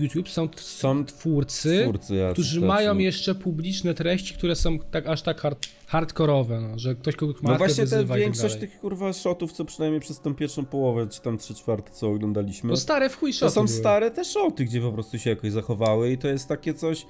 [0.00, 2.66] YouTube są, Są twórcy, twórcy którzy tacy.
[2.66, 7.42] mają jeszcze publiczne treści, które są tak aż tak hard, hardkorowe, no, że ktoś kogoś
[7.42, 11.06] ma No właśnie te tak większość tych kurwa shotów, co przynajmniej przez tą pierwszą połowę,
[11.06, 12.70] czy tam trzy czwarte, co oglądaliśmy.
[12.70, 13.78] No stare w chuj To shoty są były.
[13.78, 17.06] stare te shoty, gdzie po prostu się jakoś zachowały i to jest takie coś...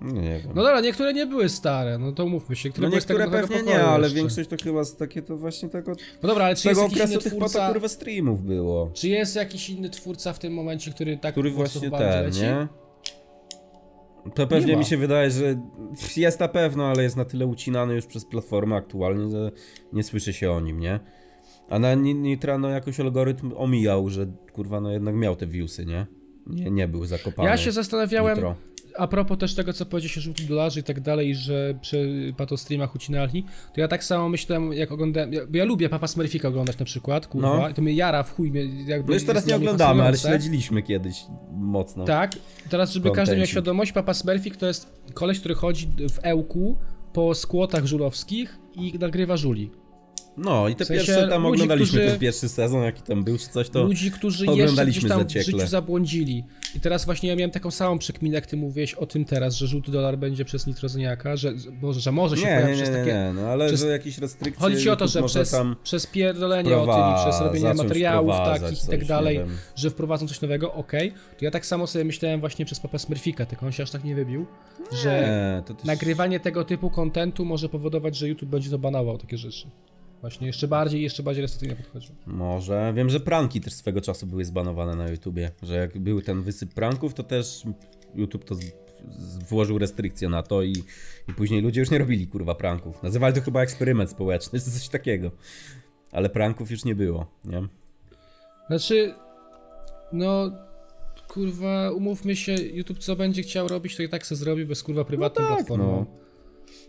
[0.00, 0.52] No nie wiem.
[0.54, 2.68] No dobra, niektóre nie były stare, no to umówmy się.
[2.68, 4.16] Niektóre No były z niektóre tego pewnie nie, pokoju ale jeszcze.
[4.16, 6.96] większość to chyba z takie to właśnie tego, No dobra, ale czy jest tego jakiś
[6.98, 7.72] inny okresu tych twórca...
[7.72, 8.90] kurwa streamów było.
[8.94, 12.10] Czy jest jakiś inny twórca w tym momencie, który tak Który po prostu właśnie bardziej
[12.12, 12.40] ten, leci?
[12.40, 12.68] nie?
[14.34, 14.78] To pewnie ma.
[14.78, 15.60] mi się wydaje, że
[16.16, 19.50] jest na pewno, ale jest na tyle ucinany już przez platformę aktualnie, że
[19.92, 21.00] nie słyszy się o nim, nie?
[21.68, 25.86] A na Ni- Nitra no jakoś algorytm omijał, że kurwa no jednak miał te viewsy,
[25.86, 26.06] nie?
[26.46, 27.48] Nie, nie był zakopany.
[27.48, 28.54] Ja się zastanawiałem, Nitro.
[28.98, 32.94] A propos też tego, co powiedziałeś o żółtym dolarze i tak dalej, że przy patostreamach
[32.94, 36.78] ucinali, to ja tak samo myślałem, jak oglądałem, ja- bo ja lubię Papa Smurfika oglądać
[36.78, 37.68] na przykład, kurwa, No.
[37.68, 40.82] i to mnie jara w chuj, mnie jakby No już teraz nie oglądamy, ale śledziliśmy
[40.82, 41.16] kiedyś
[41.52, 42.04] mocno.
[42.04, 42.32] Tak,
[42.68, 46.76] teraz żeby każdy miał świadomość, Papa Smurfik to jest koleś, który chodzi w ełku
[47.12, 49.70] po skłotach żulowskich i nagrywa żuli.
[50.44, 53.24] No i te W sensie pierwsze tam ludzi, oglądaliśmy którzy- ten pierwszy sezon, jaki tam
[53.24, 56.44] był czy coś, to Ludzi, którzy jeszcze oglądaliśmy gdzieś tam w życiu zabłądzili.
[56.76, 59.66] I teraz właśnie ja miałem taką samą przekminę, jak ty mówiłeś o tym teraz, że
[59.66, 63.00] żółty dolar będzie przez nitrozeniaka, że, Boże, że może się nie, pojawić nie, przez nie,
[63.00, 63.12] takie...
[63.12, 66.76] nie, no ale przez- że jakieś restrykcje Chodzi ci o to, że przez, przez pierdolenie
[66.76, 69.40] o tym i przez robienie materiałów takich i tak dalej,
[69.76, 71.12] że wprowadzą coś nowego, okej.
[71.38, 74.04] To ja tak samo sobie myślałem właśnie przez Papa Smurfika, tylko on się aż tak
[74.04, 74.46] nie wybił,
[75.02, 75.84] że też...
[75.84, 79.70] nagrywanie tego typu kontentu może powodować, że YouTube będzie to banował takie rzeczy.
[80.20, 82.14] Właśnie jeszcze bardziej, jeszcze bardziej restrykcyjnie podchodził.
[82.26, 82.92] Może.
[82.96, 85.50] Wiem, że pranki też swego czasu były zbanowane na YouTubie.
[85.62, 87.62] Że jak był ten wysyp pranków, to też
[88.14, 88.54] YouTube to
[89.48, 90.72] włożył restrykcje na to i,
[91.28, 93.02] i później ludzie już nie robili kurwa pranków.
[93.02, 95.30] Nazywali to chyba eksperyment społeczny, czy coś takiego.
[96.12, 97.68] Ale pranków już nie było, nie?
[98.66, 99.14] Znaczy,
[100.12, 100.50] no,
[101.28, 105.04] kurwa, umówmy się, YouTube co będzie chciał robić, to i tak se zrobi bez kurwa
[105.04, 106.06] prywatną tak, platformą.
[106.10, 106.19] no.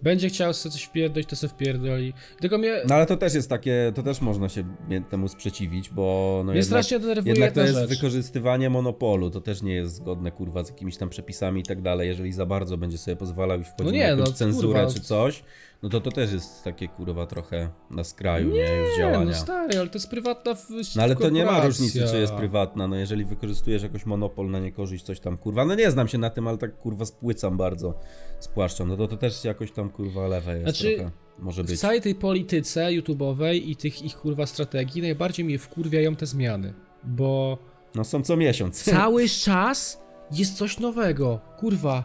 [0.03, 2.13] Będzie chciał sobie coś wpierdolić, to se wpierdoli.
[2.39, 4.63] Tylko mnie, No ale to też jest takie, to też można się
[5.09, 7.89] temu sprzeciwić, bo no mnie jednak, strasznie denerwuje jednak to jest rzecz.
[7.89, 12.07] wykorzystywanie monopolu, to też nie jest zgodne kurwa z jakimiś tam przepisami i tak dalej,
[12.07, 14.93] jeżeli za bardzo będzie sobie pozwalał i wchodził No no nie, no, cenzurę kurwa.
[14.93, 15.43] czy coś,
[15.83, 19.25] no to to też jest takie kurwa trochę na skraju, nie, już Nie, działania.
[19.25, 22.33] no stary, ale to jest prywatna w- No ale to nie ma różnicy, czy jest
[22.33, 26.17] prywatna, no jeżeli wykorzystujesz jakoś monopol na niekorzyść, coś tam, kurwa, no nie znam się
[26.17, 27.99] na tym, ale tak kurwa spłycam bardzo,
[28.39, 31.79] spłaszczam, no to to też jakoś tam kurwa lewe jest Znaczy, trochę, może W być.
[31.79, 37.57] całej tej polityce YouTube'owej i tych ich kurwa strategii najbardziej mnie wkurwiają te zmiany, bo
[37.95, 38.83] No są co miesiąc.
[38.83, 41.39] cały czas jest coś nowego.
[41.59, 42.03] Kurwa,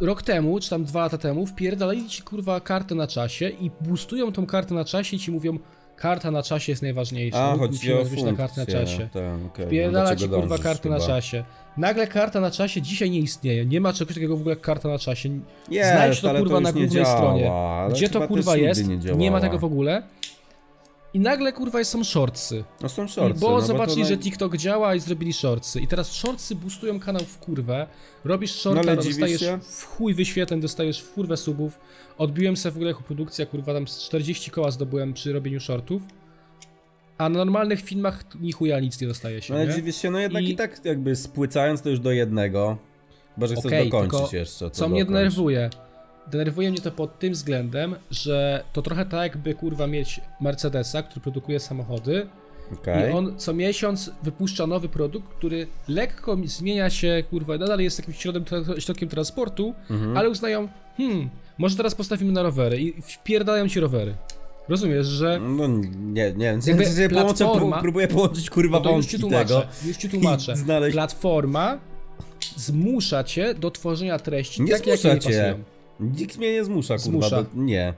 [0.00, 4.32] rok temu, czy tam dwa lata temu, wpierdalali ci kurwa kartę na czasie i boostują
[4.32, 5.58] tą kartę na czasie i ci mówią,
[5.96, 7.44] karta na czasie jest najważniejsza.
[7.50, 9.08] A, chodzi o być na kartę na funkcję, czasie.
[9.12, 11.06] tak, okej, Wpierdala no ci kurwa dążysz kartę na chyba.
[11.06, 11.44] czasie.
[11.76, 13.66] Nagle karta na czasie dzisiaj nie istnieje.
[13.66, 15.28] Nie ma czegoś takiego w ogóle jak karta na czasie.
[15.70, 17.50] Jest, Znajdź to kurwa już na głównej działa, stronie.
[17.90, 18.88] Gdzie to kurwa jest?
[18.88, 20.02] Nie, Nie, ma tego w ogóle.
[21.16, 22.64] I nagle kurwa są shortsy.
[22.80, 25.80] No są shortsy, bo no zobaczyli, to że TikTok działa i zrobili shortsy.
[25.80, 27.86] I teraz shortsy boostują kanał w kurwę.
[28.24, 29.58] Robisz No shorta, ale dziwisz dostajesz się?
[29.62, 31.78] w chuj wyświetleń, dostajesz w kurwę subów.
[32.18, 36.02] Odbiłem sobie w ogóle jako produkcja, kurwa, tam z 40 koła zdobyłem przy robieniu shortów.
[37.18, 39.74] A na normalnych filmach ni chuja nic nie dostaje się, No ale nie?
[39.74, 40.50] dziwisz się, no jednak i...
[40.50, 42.76] I- tak jakby spłycając to już do jednego.
[43.34, 44.70] Chyba, że chcesz Okej, dokończyć jeszcze.
[44.70, 45.70] Co mnie denerwuje?
[46.30, 51.20] Denerwuje mnie to pod tym względem, że to trochę tak jakby kurwa mieć Mercedesa, który
[51.20, 52.26] produkuje samochody
[52.72, 53.10] Okej.
[53.10, 57.98] i on co miesiąc wypuszcza nowy produkt, który lekko mi- zmienia się, kurwa, nadal jest
[57.98, 60.16] jakimś tra- środkiem transportu, Mhm.
[60.16, 64.14] ale uznają, hmm, może teraz postawimy na rowery i wpierdają ci rowery.
[64.68, 66.58] Rozumiesz, że No nie, nie,
[66.96, 69.88] nie, połączę, platforma- pró- próbuję połączyć kurwa no to już ci wątki tłumaczę, tego.
[69.88, 70.56] już ci tłumaczę.
[70.56, 71.78] znaleźć- Platforma
[72.56, 75.64] zmusza cię do tworzenia treści Nie jakie zmusza nie pasują.
[76.00, 77.10] Nikt mnie nie zmusza, kurwa.
[77.10, 77.42] Zmusza.
[77.42, 77.94] Do, nie.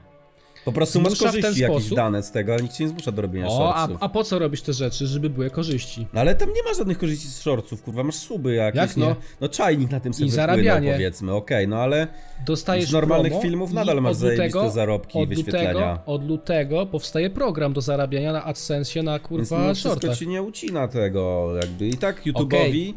[0.65, 1.95] Po prostu masz Zmusza w ten korzyści jakieś sposób?
[1.95, 3.97] dane z tego, ale nikt cię nie zmusza do robienia O, a, shortsów.
[4.03, 6.07] a po co robisz te rzeczy, żeby były korzyści?
[6.13, 9.05] No ale tam nie ma żadnych korzyści z shortsów, kurwa, masz suby jakieś, Jak nie?
[9.05, 10.91] no, no czajnik na tym sobie I zarabianie.
[10.93, 12.07] powiedzmy, okej, no ale
[12.45, 15.69] Dostajesz Z normalnych filmów nadal masz zajebiste zarobki i wyświetlenia.
[15.71, 20.17] Lutego, od lutego powstaje program do zarabiania na AdSense na Więc kurwa mimo wszystko shortach.
[20.17, 22.93] ci nie ucina tego, jakby i tak YouTube'owi,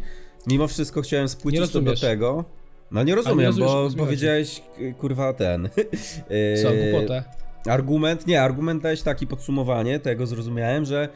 [0.46, 2.44] mimo wszystko chciałem spłycić to do tego.
[2.92, 5.68] No nie rozumiem, rozumiesz, bo co mi powiedziałeś, k- kurwa, ten...
[6.62, 7.24] Co, yy, głupotę?
[7.66, 11.08] Argument, nie, argument dałeś taki podsumowanie, tego zrozumiałem, że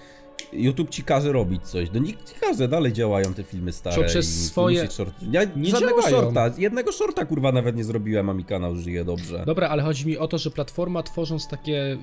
[0.52, 1.88] YouTube ci każe robić coś.
[1.92, 3.96] No nikt ci każe, dalej działają te filmy stare.
[3.96, 5.14] Poprzez i swoje- Short...
[5.30, 6.16] Ja Nie żadnego działają.
[6.22, 9.42] shorta, jednego shorta kurwa nawet nie zrobiłem, a mi kanał żyje dobrze.
[9.46, 11.98] Dobra, ale chodzi mi o to, że platforma tworząc takie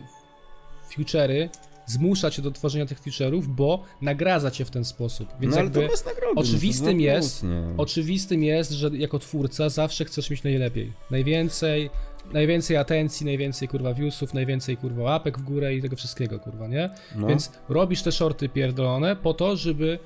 [0.98, 1.50] feature'y
[1.86, 5.30] zmusza cię do tworzenia tych feature'ów, bo nagradza cię w ten sposób.
[5.40, 6.40] Więc no ale jakby to bez nagrody.
[6.40, 7.46] oczywistym no, na jest-
[7.78, 10.94] oczywistym jest, że jako twórca zawsze chcesz mieć najlepiej.
[11.12, 11.90] Najwięcej,
[12.34, 16.90] najwięcej atencji, najwięcej kurwa viewsów, najwięcej kurwa łapek w górę i tego wszystkiego kurwa, nie?
[17.16, 17.28] No.
[17.28, 20.00] Więc robisz te shorty pierdolone po to, żeby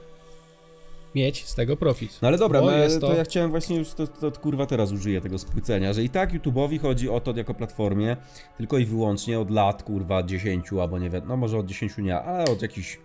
[1.18, 2.20] mieć z tego profit.
[2.22, 2.68] No ale dobra, no,
[3.00, 3.08] to...
[3.08, 6.34] to- ja chciałem właśnie już, to, to kurwa teraz użyję tego spłycenia, że i tak
[6.34, 8.18] YouTube'owi chodzi o to jako platformie
[8.58, 12.16] tylko i wyłącznie od lat, kurwa, 10 albo nie wiem, no może od 10 nie,
[12.20, 13.00] ale od jakichś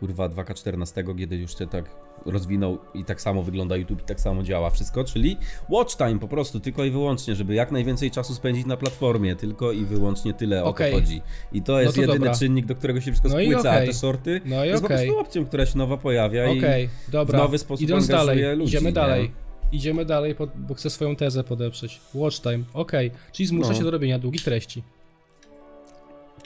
[0.00, 4.42] kurwa 2K14, kiedy już się tak rozwinął i tak samo wygląda YouTube i tak samo
[4.42, 5.36] działa wszystko, czyli
[5.68, 9.72] watch time po prostu, tylko i wyłącznie, żeby jak najwięcej czasu spędzić na platformie, tylko
[9.72, 10.92] i wyłącznie tyle Okej.
[10.92, 11.22] o to chodzi.
[11.52, 12.34] I to jest to jedyny dobra.
[12.34, 13.82] czynnik, do którego się wszystko No i spłyca, okej.
[13.84, 15.06] a te shorty No i jest po okej.
[15.06, 17.38] prostu opcją, która się nowa pojawia i Okej, dobra.
[17.38, 18.92] w nowy sposób Idąc dalej, ludzi, idziemy nie?
[18.92, 19.30] dalej.
[19.72, 22.00] Idziemy dalej, po- bo chcę swoją tezę podeprzeć.
[22.14, 23.10] Watch time, okej.
[23.32, 23.74] Czyli zmusza No.
[23.78, 24.82] się do robienia długich treści.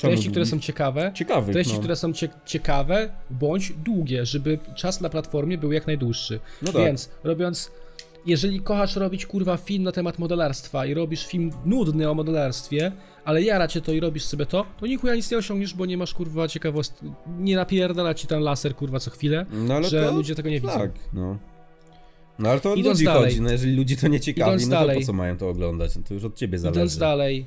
[0.09, 1.79] Treści, które są ciekawe, Ciekawych, treści, no.
[1.79, 6.41] które są cie ciekawe bądź długie, żeby czas na platformie był jak najdłuższy.
[6.63, 6.83] No tak.
[6.85, 7.71] Więc robiąc,
[8.27, 12.93] jeżeli kochasz robić kurwa film na temat modelarstwa i robisz film nudny o modelarstwie,
[13.25, 15.97] ale jara cię to i robisz sobie to, to nikuja nic nie osiągniesz, bo nie
[15.97, 16.95] masz kurwa ciekawości,
[17.39, 20.73] nie napierdala ci ten laser kurwa co chwilę, No że ludzie tego nie widzą.
[20.79, 21.39] Tak, no.
[22.39, 23.23] No ale to od Idąc ludzi dalej.
[23.25, 25.01] chodzi, no jeżeli ludzi to nie ciekawi, Idąc no to dalej.
[25.01, 25.97] po co mają to oglądać?
[25.97, 27.01] No to już od ciebie Idąc zależy.
[27.01, 27.47] dalej,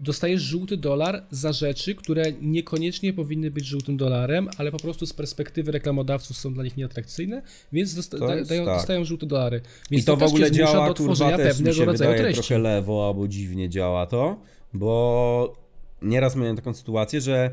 [0.00, 5.12] dostajesz żółty dolar za rzeczy, które niekoniecznie powinny być żółtym dolarem, ale po prostu z
[5.12, 8.76] perspektywy reklamodawców są dla nich nieatrakcyjne, więc dosta To da dają, tak.
[8.76, 9.60] dostają żółte dolary.
[9.90, 11.84] Więc I to w też cię ogóle działa, do kurwa, tworzenia też mi pewnego się
[11.84, 12.48] rodzaju wydaje treści.
[12.48, 14.40] trochę lewo albo dziwnie działa to,
[14.74, 15.56] bo
[16.02, 17.50] nieraz miałem taką sytuację, że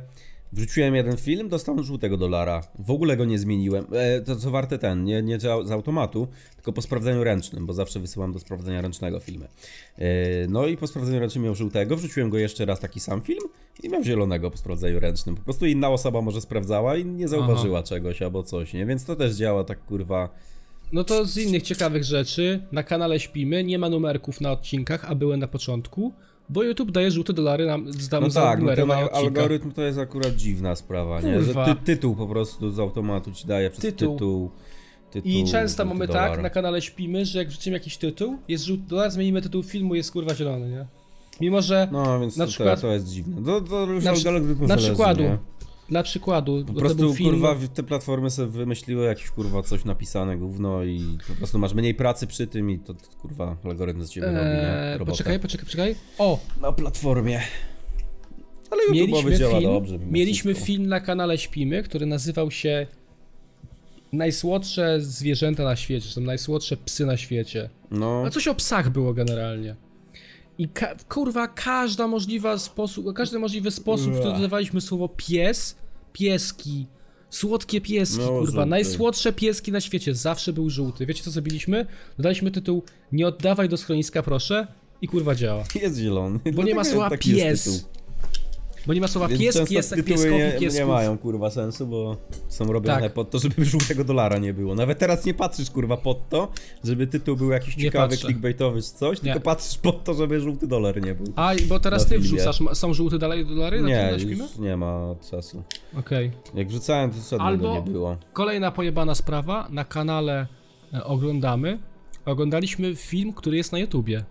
[0.56, 2.62] wrzuciłem jeden film, dostałem żółtego dolara.
[2.80, 3.86] W ogóle go nie zmieniłem.
[3.92, 7.74] E, to co warte ten, nie, nie działa z automatu, tylko po sprawdzeniu ręcznym, bo
[7.74, 9.48] zawsze wysyłam do sprawdzenia ręcznego filmy.
[9.98, 10.08] E,
[10.48, 13.44] no i po sprawdzeniu ręcznym miał żółtego, wrzuciłem go jeszcze raz taki sam film
[13.84, 15.36] i miał zielonego po sprawdzeniu ręcznym.
[15.36, 18.86] Po prostu inna osoba może sprawdzała i nie zauważyła czegoś albo coś, nie?
[18.86, 20.30] Więc to też działa tak kurwa.
[20.92, 25.16] No to z innych ciekawych rzeczy, na kanale Śpimy nie ma numerków na odcinkach, a
[25.16, 26.14] były na początku,
[26.50, 30.36] bo YouTube daje żółte dolary nam zdam No tak, no ten algorytm to jest akurat
[30.36, 31.40] dziwna sprawa, nie?
[31.40, 31.66] Że Kurwa.
[31.66, 34.14] ty, tytuł po prostu z automatu ci daje przez Tytuł.
[34.14, 34.50] tytuł.
[35.12, 36.32] tytuł, I często mamy dolar.
[36.32, 39.96] tak na kanale Śpimy, że jak wrzucimy jakiś tytuł, jest żółty dolar, zmienimy tytuł filmu,
[39.96, 40.86] jest kurwa zielony, nie?
[41.42, 43.62] Mimo, że No więc na to, przykład- to jest dziwne.
[43.70, 45.38] To już Na przy- na zależy, przykładu, nie?
[45.90, 50.84] Dla przykładu, Po prostu film, kurwa te platformy sobie wymyśliły jakieś kurwa coś napisane gówno
[50.84, 54.28] i po prostu masz mniej pracy przy tym i to, to kurwa algorytm z ciebie
[54.28, 54.44] robi, nie?
[54.44, 55.12] Eee, Robotę.
[55.12, 55.96] poczekaj, poczekaj, poczekaj.
[56.18, 57.42] O, Na platformie.
[58.72, 60.00] Ale mieliśmy działa film, dobrze.
[60.12, 60.68] mieliśmy wszystko.
[60.68, 62.88] film na kanale Śpimy, który nazywał się
[64.14, 67.70] Najsłodsze zwierzęta na świecie, są najsłodsze psy na świecie.
[67.92, 69.76] No, A coś o psach było generalnie.
[70.58, 75.76] I ka kurwa, każda możliwa sposób, każdy możliwy sposób, w który dodawaliśmy słowo pies,
[76.14, 76.88] pieski,
[77.30, 78.66] słodkie pieski, No, kurwa, żółty.
[78.70, 81.06] najsłodsze pieski na świecie, zawsze był żółty.
[81.06, 81.86] Wiecie co zrobiliśmy?
[82.18, 84.68] Dodaliśmy tytuł Nie oddawaj do schroniska, proszę
[85.02, 85.64] i kurwa działa.
[85.82, 86.40] jest zielony.
[86.54, 87.86] Bo nie ma słowa pies.
[88.88, 90.80] Bo nie ma słowa Więc pies, piesek, pieskowi, nie, piesków.
[90.80, 92.18] nie mają kurwa sensu, bo
[92.48, 93.14] są robione Tak.
[93.14, 94.76] pod to, żeby żółtego dolara nie było.
[94.76, 96.52] Nawet teraz nie patrzysz kurwa pod to,
[96.84, 98.26] żeby tytuł był jakiś Nie ciekawy, patrzę.
[98.28, 99.34] clickbaitowy czy coś, Nie.
[99.34, 101.34] tylko patrzysz pod to, żeby żółty dolar nie był.
[101.36, 105.16] A, bo teraz ty wrzucasz, są żółte dalej dolary na Nie, tym już nie ma
[105.32, 105.64] czasu.
[106.00, 106.32] Okej.
[106.56, 108.18] Jak wrzucałem, to żadnego Albo- nie było.
[108.34, 110.48] Kolejna pojebana sprawa, na kanale
[110.94, 111.80] e, oglądamy,
[112.26, 114.24] oglądaliśmy film, który jest na YouTubie.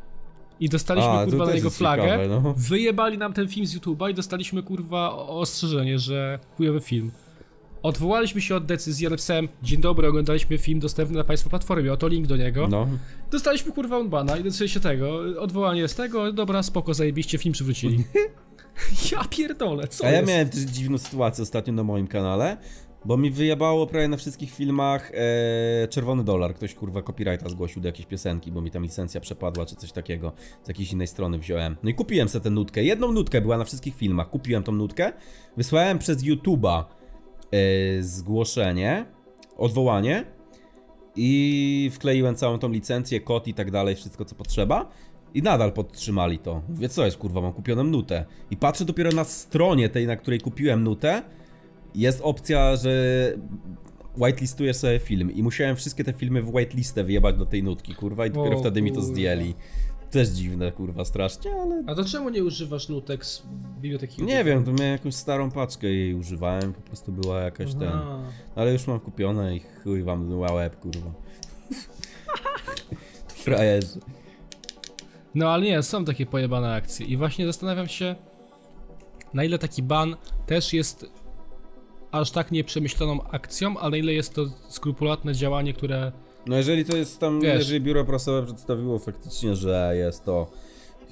[0.65, 2.55] I dostaliśmy A, kurwa na niego flagę, ciekawe, no.
[2.57, 7.11] wyjebali nam ten film z YouTuba i dostaliśmy kurwa ostrzeżenie, że chujowy film.
[7.83, 12.27] Odwołaliśmy się od decyzji, napisałem, dzień dobry, oglądaliśmy film dostępny na państwa platformie, oto link
[12.27, 12.69] do niego.
[12.69, 12.89] No,
[13.31, 18.05] Dostaliśmy kurwa unbana i dotrzeli się tego, odwołanie z tego, dobra, spoko, zajebiście, film przywrócili.
[19.13, 20.29] ja pierdolę, co a ja jest?
[20.29, 22.57] miałem też dziwną sytuację ostatnio na moim kanale,
[23.05, 26.55] bo mi wyjebało prawie na wszystkich filmach e, czerwony dolar.
[26.55, 30.33] Ktoś kurwa copyrighta zgłosił do jakiejś piosenki, bo mi tam licencja przepadła czy coś takiego.
[30.63, 31.77] Z jakiejś innej strony wziąłem.
[31.83, 32.85] No i kupiłem sobie tę nutkę.
[32.85, 34.31] Jedną nutkę była na wszystkich filmach.
[34.31, 35.13] Kupiłem tą nutkę,
[35.57, 36.85] wysłałem przez YouTube'a
[37.51, 39.07] e, zgłoszenie,
[39.57, 40.25] odwołanie
[41.17, 44.91] i wkleiłem całą tą licencję, kod i tak dalej, wszystko co potrzeba.
[45.35, 46.63] I nadal podtrzymali to.
[46.69, 48.25] Mówię, co jest kurwa, mam kupioną nutę.
[48.51, 51.23] I patrzę dopiero na stronie tej, na której kupiłem nutę,
[51.95, 52.93] jest opcja, że
[54.17, 58.27] whitelistujesz sobie film i musiałem wszystkie te filmy w whitelistę wyjebać do tej nutki, kurwa,
[58.27, 59.13] i dopiero O, wtedy mi to kurwa.
[59.13, 59.55] zdjęli.
[60.11, 61.85] Też dziwne, kurwa, strasznie, ale...
[61.87, 63.43] A to czemu nie używasz nutek z
[63.81, 67.75] biblioteki Nie wiem, to miałem jakąś starą paczkę i jej używałem, po prostu była jakaś
[67.75, 67.89] ten.
[67.89, 68.23] Aha.
[68.55, 71.11] Ale już mam kupione i chuj wam na łeb, kurwa.
[73.45, 74.01] Frajerzy.
[75.35, 78.15] No ale nie, są takie pojebane akcje i właśnie zastanawiam się,
[79.35, 81.07] na ile taki ban też jest
[82.21, 86.13] aż tak nieprzemyślaną akcją, a na ile jest to skrupulatne działanie, które...
[86.47, 87.59] No jeżeli to jest tam, Wiesz.
[87.59, 90.51] jeżeli biuro prasowe przedstawiło faktycznie, że jest to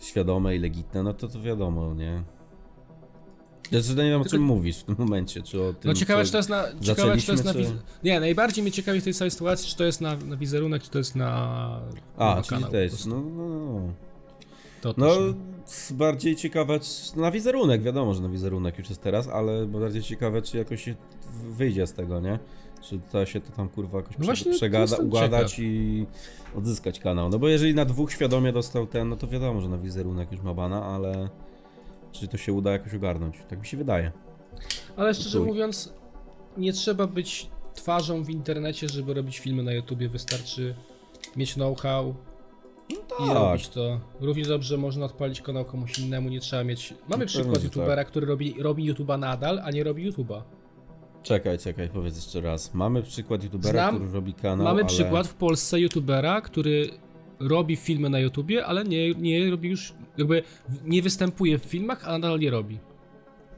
[0.02, 2.22] świadome i legitne, no to to wiadomo, nie?
[3.70, 6.24] Ja że nie wiem o czym mówisz w tym momencie, czy o tym, No ciekawe,
[6.24, 6.64] czy to jest na...
[6.80, 7.68] Ciekawe, czy to jest na wiz...
[8.04, 10.90] Nie, najbardziej mnie ciekawi w tej całej sytuacji, czy to jest na, na wizerunek, czy
[10.90, 11.80] to jest na...
[12.16, 13.08] A, na czyli kanał też, prostu.
[13.08, 13.92] no, no, no.
[14.83, 15.09] To No,
[15.90, 20.42] bardziej ciekawe, czy, na wizerunek, wiadomo, że na wizerunek już jest teraz, ale bardziej ciekawe,
[20.42, 20.95] czy jakoś się
[21.51, 22.38] wyjdzie z tego, nie?
[22.83, 25.64] Czy da się to tam kurwa jakoś No właśnie przegada, ugadać ciekaw.
[25.64, 26.07] i
[26.57, 27.29] odzyskać kanał.
[27.29, 30.40] No bo jeżeli na dwóch świadomie dostał ten, no to wiadomo, że na wizerunek już
[30.42, 31.29] ma bana, ale
[32.12, 33.37] czy to się uda jakoś ogarnąć?
[33.51, 34.12] Tak mi się wydaje.
[34.97, 35.47] Ale szczerze chuj.
[35.47, 35.92] mówiąc,
[36.57, 40.09] nie trzeba być twarzą w internecie, żeby robić filmy na YouTubie.
[40.09, 40.75] Wystarczy
[41.37, 42.14] mieć know-how
[42.92, 43.35] i tak.
[43.35, 44.00] robić to.
[44.20, 46.94] Równie dobrze można odpalić kanał komuś innemu, nie trzeba mieć...
[47.09, 50.44] Mamy No przykład YouTubera, który robi, robi YouTuba nadal, a nie robi YouTuba.
[51.22, 52.74] Czekaj, czekaj, powiedz jeszcze raz.
[52.74, 54.88] Mamy przykład youtubera, Znam- który robi kanał, Mamy ale...
[54.88, 56.90] przykład w Polsce YouTubera, który
[57.40, 59.94] robi filmy na YouTubie, ale nie, nie robi już...
[60.18, 60.42] jakby
[60.85, 62.78] nie występuje w filmach, a nadal je robi.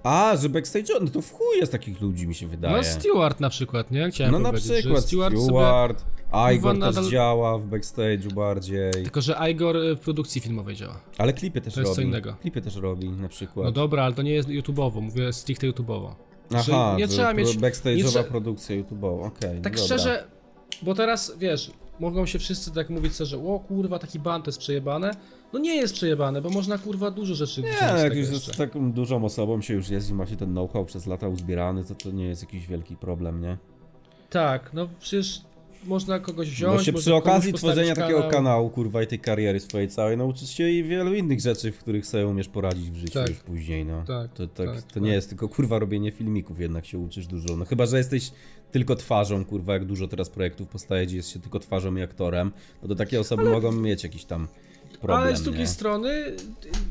[0.02, 2.76] A, że backstage, no to w chuj jest takich ludzi, mi się wydaje.
[2.76, 4.10] No Stewart na przykład, nie?
[4.10, 5.94] Chciałem No na przykład Stewart sobie...
[6.54, 8.92] Igor nadal- też działa w backstage'u bardziej.
[8.92, 11.00] Tylko, że Igor y, w produkcji filmowej działa.
[11.18, 12.08] Ale klipy też To jest co robi.
[12.08, 12.36] innego.
[12.40, 13.64] Klipy też robi na przykład.
[13.66, 16.10] No dobra, ale to nie jest YouTube'owo, mówię stricte YouTube'owo.
[16.54, 19.60] Aha, nie że trzeba mieć- backstage'owa nie produkcja YouTube'owa, okej.
[19.62, 19.84] Tak no dobra.
[19.84, 20.24] szczerze,
[20.82, 21.70] bo teraz wiesz,
[22.00, 25.10] mogą się wszyscy tak mówić, że o kurwa, taki ban to jest przejebane.
[25.52, 28.92] No nie jest przejebane, bo można kurwa dużo rzeczy Nie, z jak już z taką
[28.92, 32.10] dużą osobą się już jest i ma się ten know-how przez lata uzbierany, to to
[32.10, 33.58] nie jest jakiś wielki problem, nie?
[34.30, 35.40] Tak, no przecież
[35.86, 36.76] można kogoś wziąć.
[36.78, 38.30] No się przy okazji tworzenia takiego kanał.
[38.30, 42.06] kanału, kurwa, i tej kariery swojej całej, nauczysz się i wielu innych rzeczy, w których
[42.06, 43.28] sobie umiesz poradzić w życiu Tak.
[43.28, 44.04] już później, no.
[44.06, 45.02] Tak, To, tak, tak, to tak.
[45.02, 47.56] nie jest tylko, kurwa, robienie filmików, jednak się uczysz dużo.
[47.56, 48.30] No chyba, że jesteś
[48.72, 52.52] tylko twarzą, kurwa, jak dużo teraz projektów powstaje, gdzie jest się tylko twarzą i aktorem,
[52.82, 54.48] no to takie osoby mogą mieć jakiś tam
[55.00, 55.66] problem, Ale z drugiej nie?
[55.68, 56.36] strony y,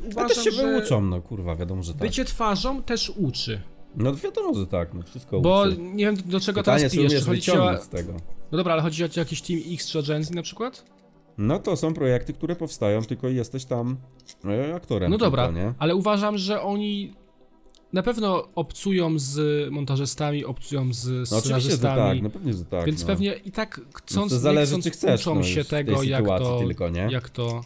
[0.04, 2.02] uważam, też się że wyuczą, no kurwa, wiadomo, że tak.
[2.02, 3.62] bycie twarzą też uczy.
[3.96, 5.78] No wiadomo, że tak, no wszystko Bo uczy.
[5.78, 7.12] nie wiem do czego Pytanie, teraz pijesz.
[7.14, 7.34] Czy chodzi o...
[7.34, 8.14] wyciągnąć z tego.
[8.54, 10.86] No dobra, ale chodzi o jakiś Team X czy o Gen Z na przykład?
[11.38, 13.98] No to są projekty, które powstają, tylko jesteś tam
[14.46, 15.12] e, aktorem.
[15.12, 15.74] No dobra, tylko, nie?
[15.80, 17.14] ale uważam, że oni
[17.94, 22.86] na pewno obcują z montażystami, obcują z No oczywiście, że tak, no pewnie, że tak.
[22.86, 23.08] więc no.
[23.08, 26.26] pewnie i tak chcąc, No to zależy, chcąc, czy chcesz, uczą no, się tego, jak
[26.26, 27.62] to, tylko, jak to...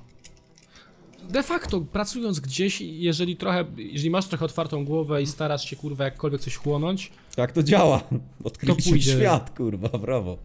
[1.29, 6.03] De facto, pracując gdzieś, jeżeli trochę, jeżeli masz trochę otwartą głowę i starasz się, kurwa,
[6.05, 8.03] jakkolwiek coś chłonąć, Tak to działa.
[8.43, 10.37] Odkryliśmy świat, kurwa, brawo.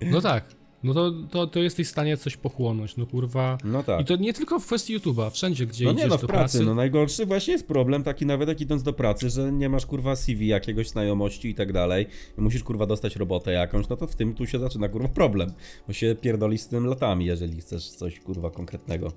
[0.00, 0.44] no tak,
[0.82, 3.58] no to, to, to jesteś w stanie coś pochłonąć, no kurwa.
[3.64, 4.00] No tak.
[4.00, 6.26] I to nie tylko w kwestii YouTube'a, wszędzie, gdzie No idziesz nie no, w do
[6.26, 6.64] pracy, pracy.
[6.66, 10.16] no najgorszy właśnie jest problem taki nawet jak idąc do pracy, że nie masz kurwa
[10.16, 14.34] CV jakiegoś znajomości i tak dalej musisz kurwa dostać robotę jakąś, no to w tym
[14.34, 15.52] tu się zaczyna kurwa problem,
[15.86, 19.12] bo się pierdolisz z tym latami, jeżeli chcesz coś kurwa konkretnego,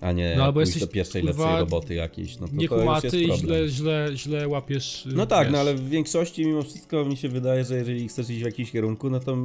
[0.00, 3.16] a nie No, albo jesteś, do pierwszej kurwa, lepszej roboty jakiejś, no to, Niekumaty jest
[3.16, 5.06] i źle, źle, źle łapiesz.
[5.06, 5.52] y, No tak, wiesz.
[5.52, 8.70] no ale w większości mimo wszystko mi się wydaje, że jeżeli chcesz iść w jakiś
[8.72, 9.36] kierunku, no to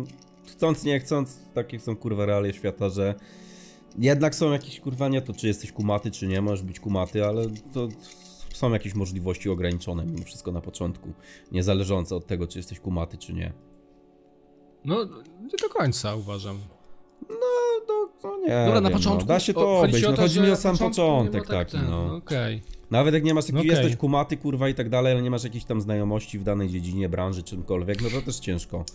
[0.51, 3.15] chcąc nie chcąc, takie są kurwa realia świata, że
[3.97, 7.45] jednak są jakieś kurwa nie to czy jesteś kumaty, czy nie możesz być kumaty, ale
[7.73, 7.87] to
[8.53, 11.13] są jakieś możliwości ograniczone mimo wszystko na początku,
[11.51, 13.53] niezależące od tego, czy jesteś kumaty, czy nie.
[14.85, 15.05] No,
[15.41, 16.59] nie do końca uważam.
[17.29, 17.35] No,
[17.87, 19.21] no, no nie Dobra, na wiem, początku.
[19.21, 21.57] No, da się o, to chodzi obejść, ci no chodzi mi o sam początek tak
[21.57, 22.15] taki, ten, no.
[22.15, 22.61] Okej.
[22.91, 23.69] Nawet jak nie masz, taki, Okej.
[23.69, 27.09] jesteś kumaty, kurwa i tak dalej, ale nie masz jakichś tam znajomości w danej dziedzinie,
[27.09, 28.85] branży, czymkolwiek, no to też ciężko.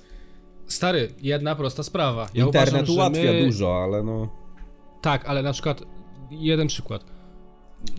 [0.67, 2.27] Stary, jedna prosta sprawa.
[2.35, 3.45] Ja Internet uważam, ułatwia my...
[3.45, 4.29] dużo, ale no...
[5.03, 5.83] Tak, ale na przykład,
[6.31, 7.05] jeden przykład.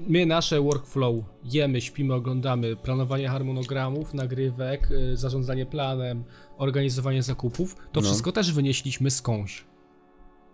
[0.07, 6.23] My nasze workflow jemy, śpimy, oglądamy, planowanie harmonogramów, nagrywek, y, zarządzanie planem,
[6.57, 8.07] organizowanie zakupów, to No.
[8.07, 9.65] wszystko też wynieśliśmy skądś.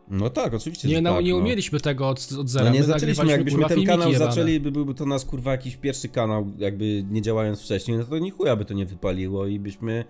[0.10, 1.38] No tak, oczywiście, Nie, na, tak, nie no.
[1.38, 2.66] umieliśmy tego od, od zera.
[2.66, 4.32] No nie My zaczęliśmy, jakbyśmy kurwa, ten kanał jebane.
[4.32, 8.18] zaczęli, by byłby to nasz kurwa jakiś pierwszy kanał, jakby nie działając wcześniej, no to
[8.20, 10.06] ni chuja by to nie wypaliło i byśmy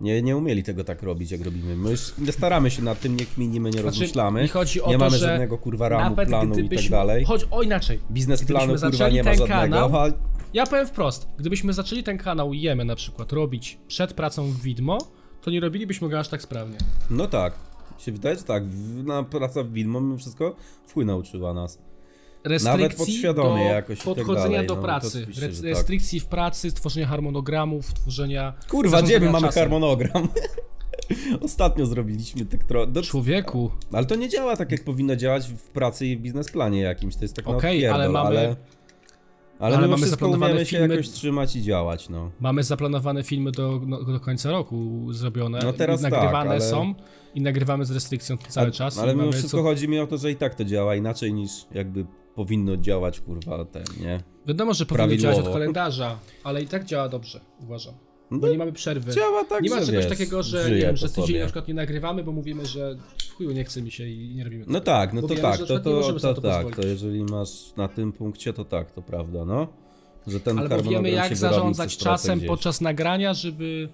[0.00, 1.76] nie, nie umieli tego tak robić, jak robimy.
[1.76, 4.92] My nie staramy się nad tym, nie kminimy, nie Znaczy, rozmyślamy, mi chodzi o nie
[4.92, 6.90] to, mamy żadnego kurwa ramu, planu i tak gdybyśmy...
[6.90, 7.24] dalej.
[7.24, 7.98] Chodź, o inaczej.
[8.10, 10.08] Biznesplanu gdybyśmy kurwa nie ma żadnego, kanał- a
[10.54, 14.98] Ja powiem wprost, gdybyśmy zaczęli ten kanał Jemy na przykład robić przed pracą w Widmo,
[15.42, 16.78] to nie robilibyśmy go aż tak sprawnie.
[17.10, 17.67] no tak.
[17.98, 21.78] Się wydaje, że tak, w- na praca w Wilmo mimo wszystko w chuj nauczyła nas.
[22.44, 25.18] restrykcji podświadomie do jakoś tak podchodzenia dalej, do no, pracy.
[25.18, 25.70] oczywiście, Re- że tak.
[25.70, 28.52] restrykcji w pracy, tworzenia harmonogramów, tworzenia...
[28.68, 29.60] Kurwa, gdzie my mamy czasem.
[29.62, 30.28] harmonogram?
[31.40, 32.86] Ostatnio zrobiliśmy tak trochę.
[32.86, 33.02] Do...
[33.02, 37.16] Człowieku, Ale to nie działa tak, jak powinno działać w pracy i w biznesplanie jakimś.
[37.16, 38.56] To jest tak Okej, na ale mamy- ale...
[39.58, 42.30] Ale, ale mamy zaplanowane się filmy- jakoś trzymać i działać, no.
[42.40, 45.60] mamy zaplanowane filmy do, no, do końca roku zrobione.
[45.64, 46.94] No teraz nagrywane tak, ale- są
[47.34, 48.98] i nagrywamy z restrykcją cały A- czas.
[48.98, 49.62] Ale mimo wszystko co...
[49.62, 53.64] chodzi mi o to, że i tak to działa inaczej niż jakby powinno działać, kurwa,
[53.64, 54.20] ten, nie?
[54.46, 57.94] Wiadomo, że powinno działać od kalendarza, ale i tak działa dobrze, uważam.
[58.30, 59.12] No, Bo nie mamy przerwy.
[59.12, 61.38] działa tak, nie ma czegoś wiesz, takiego, że, nie wiem, że tydzień sobie.
[61.40, 62.96] na przykład nie nagrywamy, bo mówimy, że
[63.28, 64.84] w chuju nie chce mi się i nie robimy No tego.
[64.86, 67.88] tak, no Bo to wiemy, tak, to, to, to, to tak, to jeżeli masz na
[67.88, 69.68] tym punkcie, to tak, to prawda, no.
[70.26, 72.48] Że ten Albo wiemy, jak zarządzać czasem gdzieś.
[72.48, 73.88] podczas nagrania, żeby.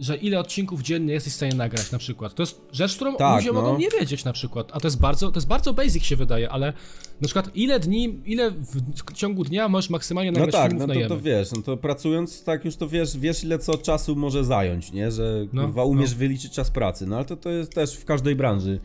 [0.00, 2.34] Że ile odcinków dziennie jesteś w stanie nagrać na przykład.
[2.34, 3.62] To jest rzecz, którą Tak, ludzie no.
[3.62, 4.70] mogą nie wiedzieć na przykład.
[4.72, 6.72] A to jest bardzo, to jest bardzo basic się wydaje, ale
[7.20, 10.94] na przykład ile dni, ile w ciągu dnia możesz maksymalnie No nagrać tak, filmów no
[10.94, 14.44] to, to wiesz, no to pracując tak już to wiesz, wiesz ile co czasu może
[14.44, 15.10] zająć, nie?
[15.10, 16.16] Że No, kurwa umiesz no.
[16.16, 18.80] wyliczyć czas pracy, no ale to, to jest też w każdej branży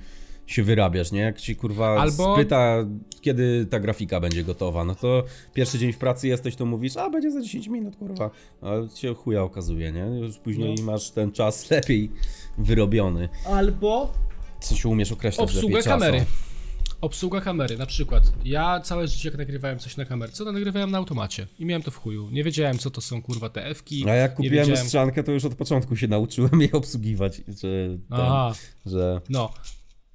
[0.47, 1.19] się wyrabiasz, nie?
[1.19, 2.75] Jak ci kurwa Albo- spyta,
[3.21, 5.23] kiedy ta grafika będzie gotowa, no to
[5.53, 8.29] pierwszy dzień w pracy jesteś, to mówisz, a będzie za 10 minut, kurwa,
[8.61, 10.01] ale cię chuja okazuje, nie?
[10.19, 10.83] Już później No.
[10.91, 12.11] masz ten czas lepiej
[12.57, 13.29] wyrobiony.
[13.45, 14.13] Albo
[14.59, 16.17] W sensie umiesz określać obsługę lepiej kamery.
[16.19, 16.31] czasu.
[17.01, 18.23] Obsługa kamery, na przykład.
[18.45, 21.91] Ja całe życie jak nagrywałem coś na kamerce, to nagrywałem na automacie i miałem to
[21.91, 22.29] w chuju.
[22.29, 24.09] Nie wiedziałem co to są kurwa TF-ki.
[24.09, 24.81] A jak kupiłem wiedziałem...
[24.81, 28.53] lustrzankę, to już od początku się nauczyłem jej obsługiwać, że, ten, Aha.
[28.85, 29.53] że No.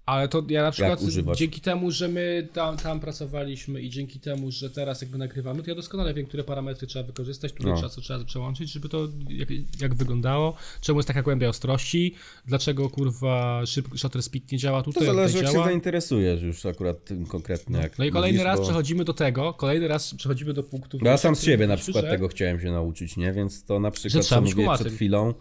[0.08, 1.00] Ale to ja na przykład
[1.36, 5.70] dzięki temu, że my tam, tam pracowaliśmy i dzięki temu, że teraz jakby nagrywamy, to
[5.70, 7.76] ja doskonale wiem, które parametry trzeba wykorzystać, które No.
[7.76, 9.48] trzeba, co trzeba przełączyć, żeby to jak,
[9.80, 12.14] jak wyglądało, czemu jest taka głębia ostrości,
[12.46, 15.64] dlaczego kurwa szyb, shutter speed nie działa To tutaj, zależy tutaj jak działa.
[15.64, 17.78] się zainteresujesz już akurat tym konkretnie.
[17.78, 18.64] Jak No i kolejny mówisz, raz bo...
[18.64, 20.98] przechodzimy do tego, kolejny raz przechodzimy do punktu...
[21.02, 23.32] Ja sam z siebie na że przykład tego chciałem się nauczyć, nie?
[23.32, 25.34] Więc to na przykład co mówię przed chwilą.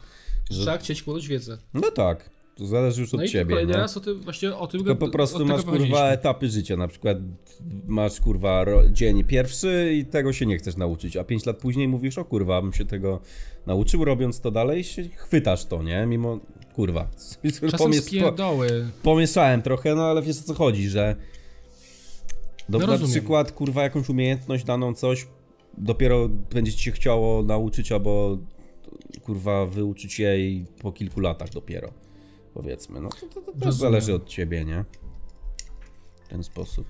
[0.50, 1.58] Trzeba chcieć chłonąć wiedzę.
[1.74, 3.80] No tak, to zależy już od No i ciebie, kolejny nie?
[3.80, 7.18] raz o tym, właśnie o tym To po prostu masz kurwa etapy życia, na przykład
[7.88, 12.18] masz kurwa dzień pierwszy i tego się nie chcesz nauczyć, a pięć lat później mówisz,
[12.18, 13.20] o kurwa, bym się tego
[13.66, 16.06] nauczył, robiąc to dalej się chwytasz to, nie?
[16.06, 16.40] Mimo,
[16.76, 17.08] kurwa,
[17.72, 18.88] Czasem pomies- spierdoły.
[19.04, 21.16] pomieszałem trochę, no ale wiesz o co chodzi, że
[22.70, 23.12] do, No na rozumiem.
[23.12, 25.28] przykład kurwa jakąś umiejętność daną coś
[25.78, 28.38] dopiero będzie ci się chciało nauczyć albo
[29.24, 31.90] kurwa wyuczyć jej po kilku latach dopiero
[32.58, 34.86] powiedzmy, no to, to, to też zależy od ciebie, nie?
[36.26, 36.88] W ten sposób.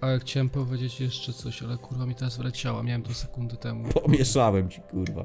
[0.00, 3.88] Ale chciałem powiedzieć jeszcze coś, ale kurwa mi teraz wleciała, miałem to sekundy temu.
[3.88, 5.24] Pomieszałem ci kurwa.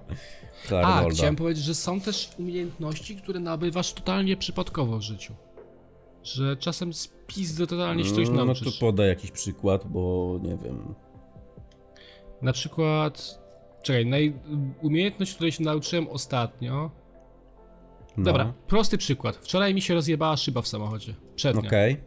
[0.84, 5.34] A, chciałem powiedzieć, że są też umiejętności, które nabywasz totalnie przypadkowo w życiu.
[6.24, 8.80] Że czasem z pizdy totalnie się czegoś No to nauczysz.
[8.80, 10.96] podaj jakiś przykład, bo nie wiem.
[12.42, 13.42] Na przykład...
[13.82, 14.40] Czekaj, naj...
[14.82, 16.92] umiejętność, której się nauczyłem ostatnio...
[18.18, 18.24] No.
[18.24, 19.36] Dobra, prosty przykład.
[19.36, 21.14] Wczoraj mi się rozjebała szyba w samochodzie.
[21.36, 21.68] Przednia.
[21.68, 21.98] Okej.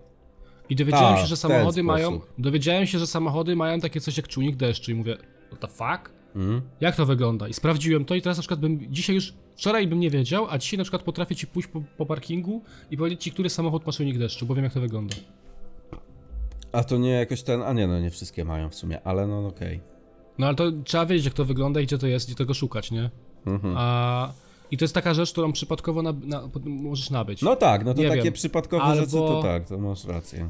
[0.68, 2.20] I dowiedziałem A, się, że samochody mają...
[2.38, 5.16] Dowiedziałem się, że samochody mają takie coś jak czujnik deszczu i mówię...
[5.46, 6.12] What the fuck?
[6.36, 6.62] Mhm.
[6.80, 7.48] Jak to wygląda?
[7.48, 10.58] I sprawdziłem to i teraz na przykład bym dzisiaj już, wczoraj bym nie wiedział, a
[10.58, 13.92] dzisiaj na przykład potrafię ci pójść po, po parkingu i powiedzieć ci, który samochód ma
[13.92, 15.14] czujnik deszczu, bo wiem jak to wygląda.
[16.72, 19.46] A to nie jakoś ten, a nie no nie wszystkie mają w sumie, ale no
[19.46, 19.80] okej.
[20.38, 22.90] No ale to trzeba wiedzieć jak to wygląda i gdzie to jest, gdzie tego szukać,
[22.90, 23.10] nie?
[23.46, 23.74] Mhm.
[23.76, 24.32] A...
[24.70, 27.42] I to jest taka rzecz, którą przypadkowo na, na, możesz nabyć.
[27.42, 28.32] No tak, no to Nie takie wiem.
[28.32, 30.48] przypadkowe Albo- rzeczy to tak, to masz rację.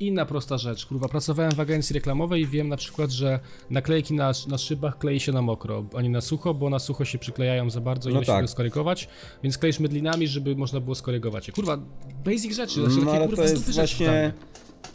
[0.00, 3.40] Inna prosta rzecz, kurwa, pracowałem w agencji reklamowej i wiem na przykład, że
[3.70, 7.04] naklejki na, na szybach klei się na mokro, a nie na sucho, bo na sucho
[7.04, 8.50] się przyklejają za bardzo i No się tak.
[8.50, 9.08] skorygować,
[9.42, 11.54] więc kleisz mydlinami, żeby można było skorygować je.
[11.54, 11.78] Kurwa,
[12.24, 14.32] basic rzeczy, znaczy No takie ale kurwa to jest rzeczy właśnie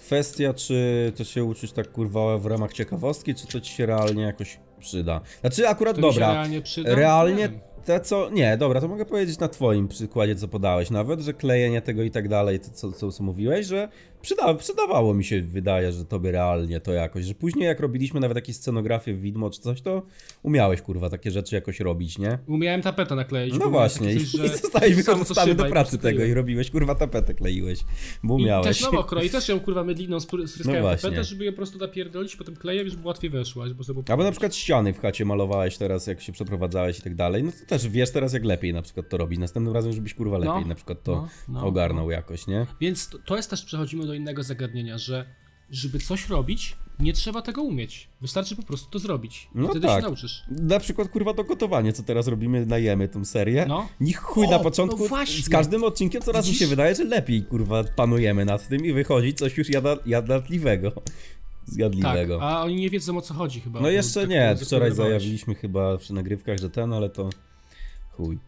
[0.05, 4.23] kwestia, czy to się uczysz tak kurwa w ramach ciekawostki, czy to ci się realnie
[4.23, 5.21] jakoś przyda.
[5.41, 6.95] Znaczy akurat To dobra, realnie przyda?
[6.95, 7.49] realnie.
[7.85, 10.89] Te co, nie, dobra, to mogę powiedzieć na twoim przykładzie, co podałeś.
[10.89, 13.89] Nawet, że klejenie tego i tak dalej, to co, co, co mówiłeś, że
[14.21, 18.35] przyda, przydawało mi się, wydaje, że tobie realnie to jakoś, że później jak robiliśmy nawet
[18.35, 20.01] jakieś scenografie w widmo czy coś, to
[20.43, 22.39] umiałeś kurwa takie rzeczy jakoś robić, nie?
[22.47, 23.55] Umiałem tapetę nakleić.
[23.59, 26.21] No właśnie, i, coś, i że zostałeś wykorzystany do i pracy przykleiłem.
[26.21, 27.79] tego i robiłeś, kurwa tapetę kleiłeś,
[28.23, 28.67] bo I umiałeś.
[28.67, 31.51] też na mokro, i też ją kurwa mydliną spry- spryskałem No no tapetę, żeby ją
[31.51, 35.25] po prostu napierdolić, potem klejem, żeby łatwiej weszła, żeby Albo na przykład ściany w chacie
[35.25, 38.73] malowałeś teraz, jak się przeprowadzałeś i tak dalej, no to też wiesz teraz jak lepiej
[38.73, 39.39] na przykład to robić.
[39.39, 42.65] Następnym razem, żebyś kurwa lepiej No, na przykład to no, no, ogarnął jakoś, nie?
[42.81, 45.25] Więc to, to jest też, przechodzimy do innego zagadnienia, że
[45.71, 48.09] żeby coś robić, nie trzeba tego umieć.
[48.21, 49.49] Wystarczy po prostu to zrobić.
[49.55, 49.99] No Wtedy tak.
[50.01, 50.43] się nauczysz.
[50.49, 53.65] Na przykład kurwa to gotowanie, co teraz robimy, najemy tą serię.
[53.67, 53.89] No.
[53.99, 56.69] Niech chuj O, na początku, no z każdym odcinkiem coraz mi się Widzisz?
[56.69, 60.91] wydaje, że lepiej kurwa panujemy nad tym i wychodzi coś już jada, jadlatliwego.
[61.65, 62.39] zjadliwego.
[62.39, 63.79] Tak, a oni nie wiedzą o co chodzi chyba.
[63.79, 67.29] No jeszcze tak nie, wczoraj zajawiliśmy chyba przy nagrywkach, że ten, ale to
[68.11, 68.39] chuj.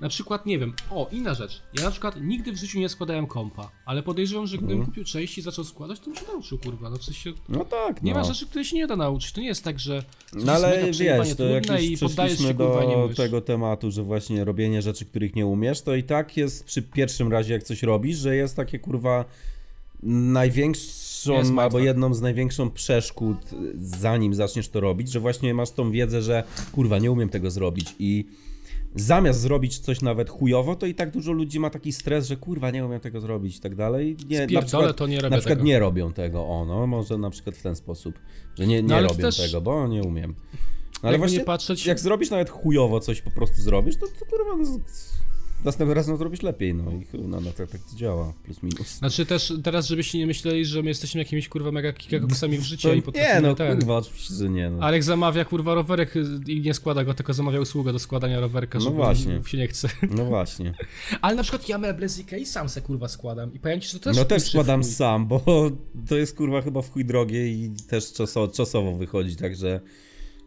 [0.00, 1.62] Na przykład, nie wiem, o, inna rzecz.
[1.78, 4.86] Ja na przykład nigdy w życiu nie składałem kompa, ale podejrzewam, że gdybym Mhm.
[4.86, 6.90] kupił części i zaczął składać, to bym się nauczył, kurwa.
[6.90, 8.18] No w sensie, No tak, nie no.
[8.18, 9.32] ma rzeczy, które się nie da nauczyć.
[9.32, 11.04] To nie jest tak, że No ale wiesz, to
[11.44, 13.16] jak już przeszliśmy kurwa, do mówisz.
[13.16, 17.32] tego tematu, że właśnie robienie rzeczy, których nie umiesz, to i tak jest przy pierwszym
[17.32, 19.24] razie, jak coś robisz, że jest takie kurwa
[20.02, 21.84] największą Jest albo mindfuck.
[21.84, 23.36] jedną z największą przeszkód,
[23.74, 27.94] zanim zaczniesz to robić, że właśnie masz tą wiedzę, że kurwa, nie umiem tego zrobić
[27.98, 28.24] i
[28.94, 32.70] zamiast zrobić coś nawet chujowo, to i tak dużo ludzi ma taki stres, że kurwa,
[32.70, 34.16] nie umiem tego zrobić i tak dalej.
[34.28, 35.66] Nie, na przykład, to nie robię na przykład tego.
[35.66, 38.18] nie robią tego, o no, może na przykład w ten sposób,
[38.54, 40.34] że nie, nie No, robią też- tego, bo nie umiem.
[41.02, 44.26] No, ale właśnie, nie patrzeć, jak zrobisz nawet chujowo coś po prostu zrobisz, to, to
[44.26, 44.78] kurwa, no,
[45.64, 48.88] następnym razem zrobisz lepiej, no i chuj, no, no tak, tak to działa, plus minus.
[48.98, 52.88] Znaczy też teraz, żebyście nie myśleli, że my jesteśmy jakimiś kurwa mega kikakoksami w życiu
[52.88, 53.76] To, i nie, potrafimy no ten.
[53.78, 54.82] kurwa, oczywiście, że nie, no.
[54.82, 56.14] Alek zamawia kurwa rowerek
[56.46, 59.40] i nie składa go, tylko zamawia usługę do składania rowerka, No żeby właśnie.
[59.46, 59.88] się nie chce.
[60.10, 60.74] No właśnie.
[61.22, 63.98] Ale na przykład ja meble z Ikei sam se kurwa składam i powiem ci, że
[63.98, 65.40] to też No też składam sam, bo
[66.08, 69.80] to jest kurwa chyba w chuj drogie i też czasowo, czasowo wychodzi, także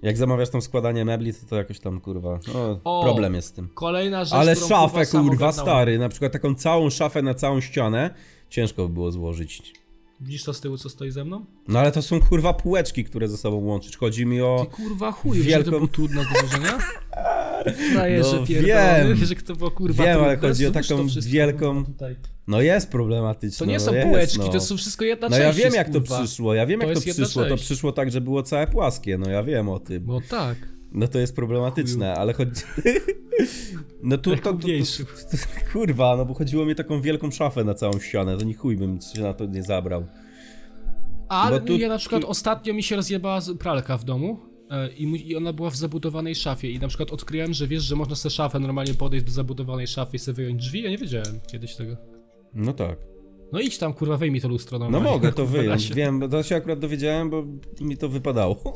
[0.02, 3.52] jak zamawiasz tam składanie mebli, to to jakoś tam kurwa, no, O, problem jest z
[3.52, 3.70] tym.
[3.74, 5.54] Kolejna rzecz, Ale którą, szafę kurwa ogarnąłem.
[5.54, 8.10] stary, na przykład taką całą szafę na całą ścianę,
[8.50, 9.74] ciężko by było złożyć.
[10.22, 11.45] Widzisz to z tyłu, co stoi ze mną?
[11.68, 13.97] No ale to są kurwa półeczki, które ze sobą łączyć.
[13.97, 14.65] Chodzi mi o.
[14.70, 16.78] Ty kurwa chuj, wielką- że to było trudne do złożenia?
[17.93, 19.15] Frajerze No, wiem.
[19.26, 22.15] że to było kurwa Wiem, ale chodzi o taką to wielką- Tutaj.
[22.47, 23.57] No jest problematyczne.
[23.65, 24.47] To nie no są jest, półeczki, no.
[24.49, 25.57] to są wszystko jedna No część.
[25.59, 26.20] ja wiem jak to kurwa.
[26.24, 27.45] przyszło, ja wiem To jak to przyszło.
[27.45, 30.03] To przyszło tak, że było całe płaskie, no ja wiem o tym.
[30.07, 30.57] No tak.
[30.98, 32.52] No to jest problematyczne, ale chodzi...
[34.04, 35.38] No tu to, to, to, to,
[35.74, 39.00] Kurwa, no bo chodziło mi taką wielką szafę na całą ścianę, to nie chuj bym
[39.16, 40.06] się na to nie zabrał.
[41.30, 44.39] Ale tu- ja na przykład tu- ostatnio mi się rozjebała pralka w domu
[44.72, 48.16] e, i, ona była w zabudowanej szafie i na przykład odkryłem, że wiesz, że można
[48.16, 51.76] sobie szafę normalnie podejść do zabudowanej szafy i sobie wyjąć drzwi, ja nie wiedziałem kiedyś
[51.76, 51.98] tego.
[52.54, 52.98] No tak.
[53.52, 55.10] No idź tam kurwa, wyjmij to lustro No normalnie.
[55.12, 57.43] mogę to wyjąć, wiem, to się akurat dowiedziałem, bo
[57.82, 58.74] mi to wypadało.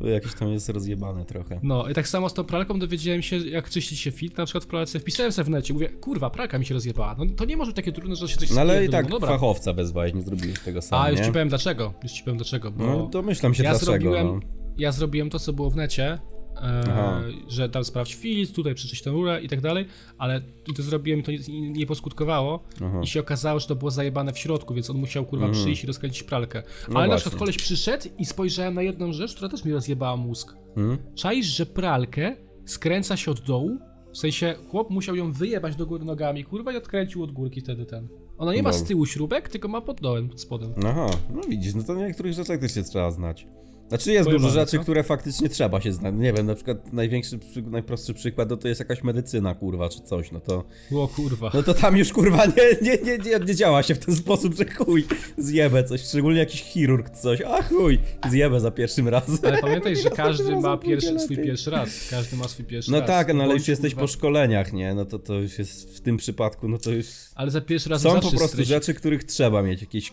[0.00, 1.60] Jakieś tam jest rozjebane trochę.
[1.62, 4.64] No i tak samo z tą pralką dowiedziałem się, jak czyścić się filtr, na przykład
[4.64, 7.16] w pralce wpisałem sobie w necie, mówię, kurwa, pralka mi się rozjebała.
[7.18, 9.20] No to nie może być takie trudne, że się coś No ale i tak no
[9.20, 11.26] fachowca wezwałeś, nie zrobiłeś tego sam, A, już nie?
[11.26, 12.86] ci powiem dlaczego, już ci powiem dlaczego, bo...
[12.86, 14.40] No domyślam się ja dlaczego, zrobiłem, no.
[14.78, 16.18] ja zrobiłem to, co było w necie,
[16.62, 19.86] E, że tam sprawdź filtr, tutaj przeczyść tę rurę i tak dalej,
[20.18, 20.40] ale
[20.76, 23.00] to zrobiłem i to nie, nie poskutkowało Aha.
[23.02, 25.86] i się okazało, że to było zajebane w środku, więc on musiał kurwa przyjść i
[25.86, 26.62] rozkręcić pralkę.
[26.88, 27.20] No ale na właśnie.
[27.20, 30.56] przykład koleś przyszedł i spojrzałem na jedną rzecz, która też mi rozjebała mózg.
[30.74, 30.98] Hmm?
[31.14, 32.36] Czaisz, że pralkę
[32.66, 33.78] skręca się od dołu?
[34.12, 37.86] W sensie chłop musiał ją wyjebać do góry nogami, kurwa, i odkręcił od górki wtedy
[37.86, 38.08] ten.
[38.38, 40.74] Ona nie ma z tyłu śrubek, tylko ma pod dołem, pod spodem.
[40.86, 43.46] Aha, no widzisz, no to niektórych rzeczach też się trzeba znać.
[43.88, 44.82] Znaczy jest dużo rzeczy, co?
[44.82, 46.14] które faktycznie trzeba się znać.
[46.18, 47.38] Nie wiem, na przykład największy,
[47.70, 50.64] najprostszy przykład no to jest jakaś medycyna, kurwa, czy coś, no to...
[50.94, 51.50] O kurwa.
[51.54, 54.54] No to tam już, kurwa, nie, nie, nie, nie, nie działa się w ten sposób,
[54.54, 55.04] że chuj,
[55.38, 57.98] zjebę coś, szczególnie jakiś chirurg coś, a chuj,
[58.30, 59.38] zjebę za pierwszym razem.
[59.42, 62.08] Ale pamiętaj, że każdy ma pierwszy, swój pierwszy raz.
[62.10, 63.06] Każdy ma swój pierwszy No raz.
[63.06, 64.94] tak, no ale już jesteś kurwa, po szkoleniach, nie?
[64.94, 67.06] No to to już jest w tym przypadku, no to już...
[67.34, 70.12] Ale za pierwszy raz Są po prostu rzeczy, których trzeba mieć, jakieś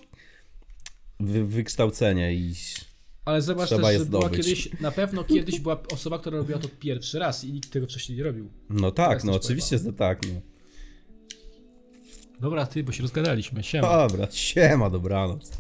[1.20, 2.54] wy, wykształcenie i...
[3.26, 4.46] Ale zobacz trzeba też, że była zdobyć.
[4.46, 8.18] kiedyś, na pewno kiedyś była osoba, która robiła to pierwszy raz i nikt tego wcześniej
[8.18, 8.50] nie robił.
[8.70, 10.42] No tak, no oczywiście, że tak, no.
[12.40, 14.08] Dobra, ty, bo się rozgadaliśmy, siema.
[14.08, 15.52] Dobra, siema, dobranoc.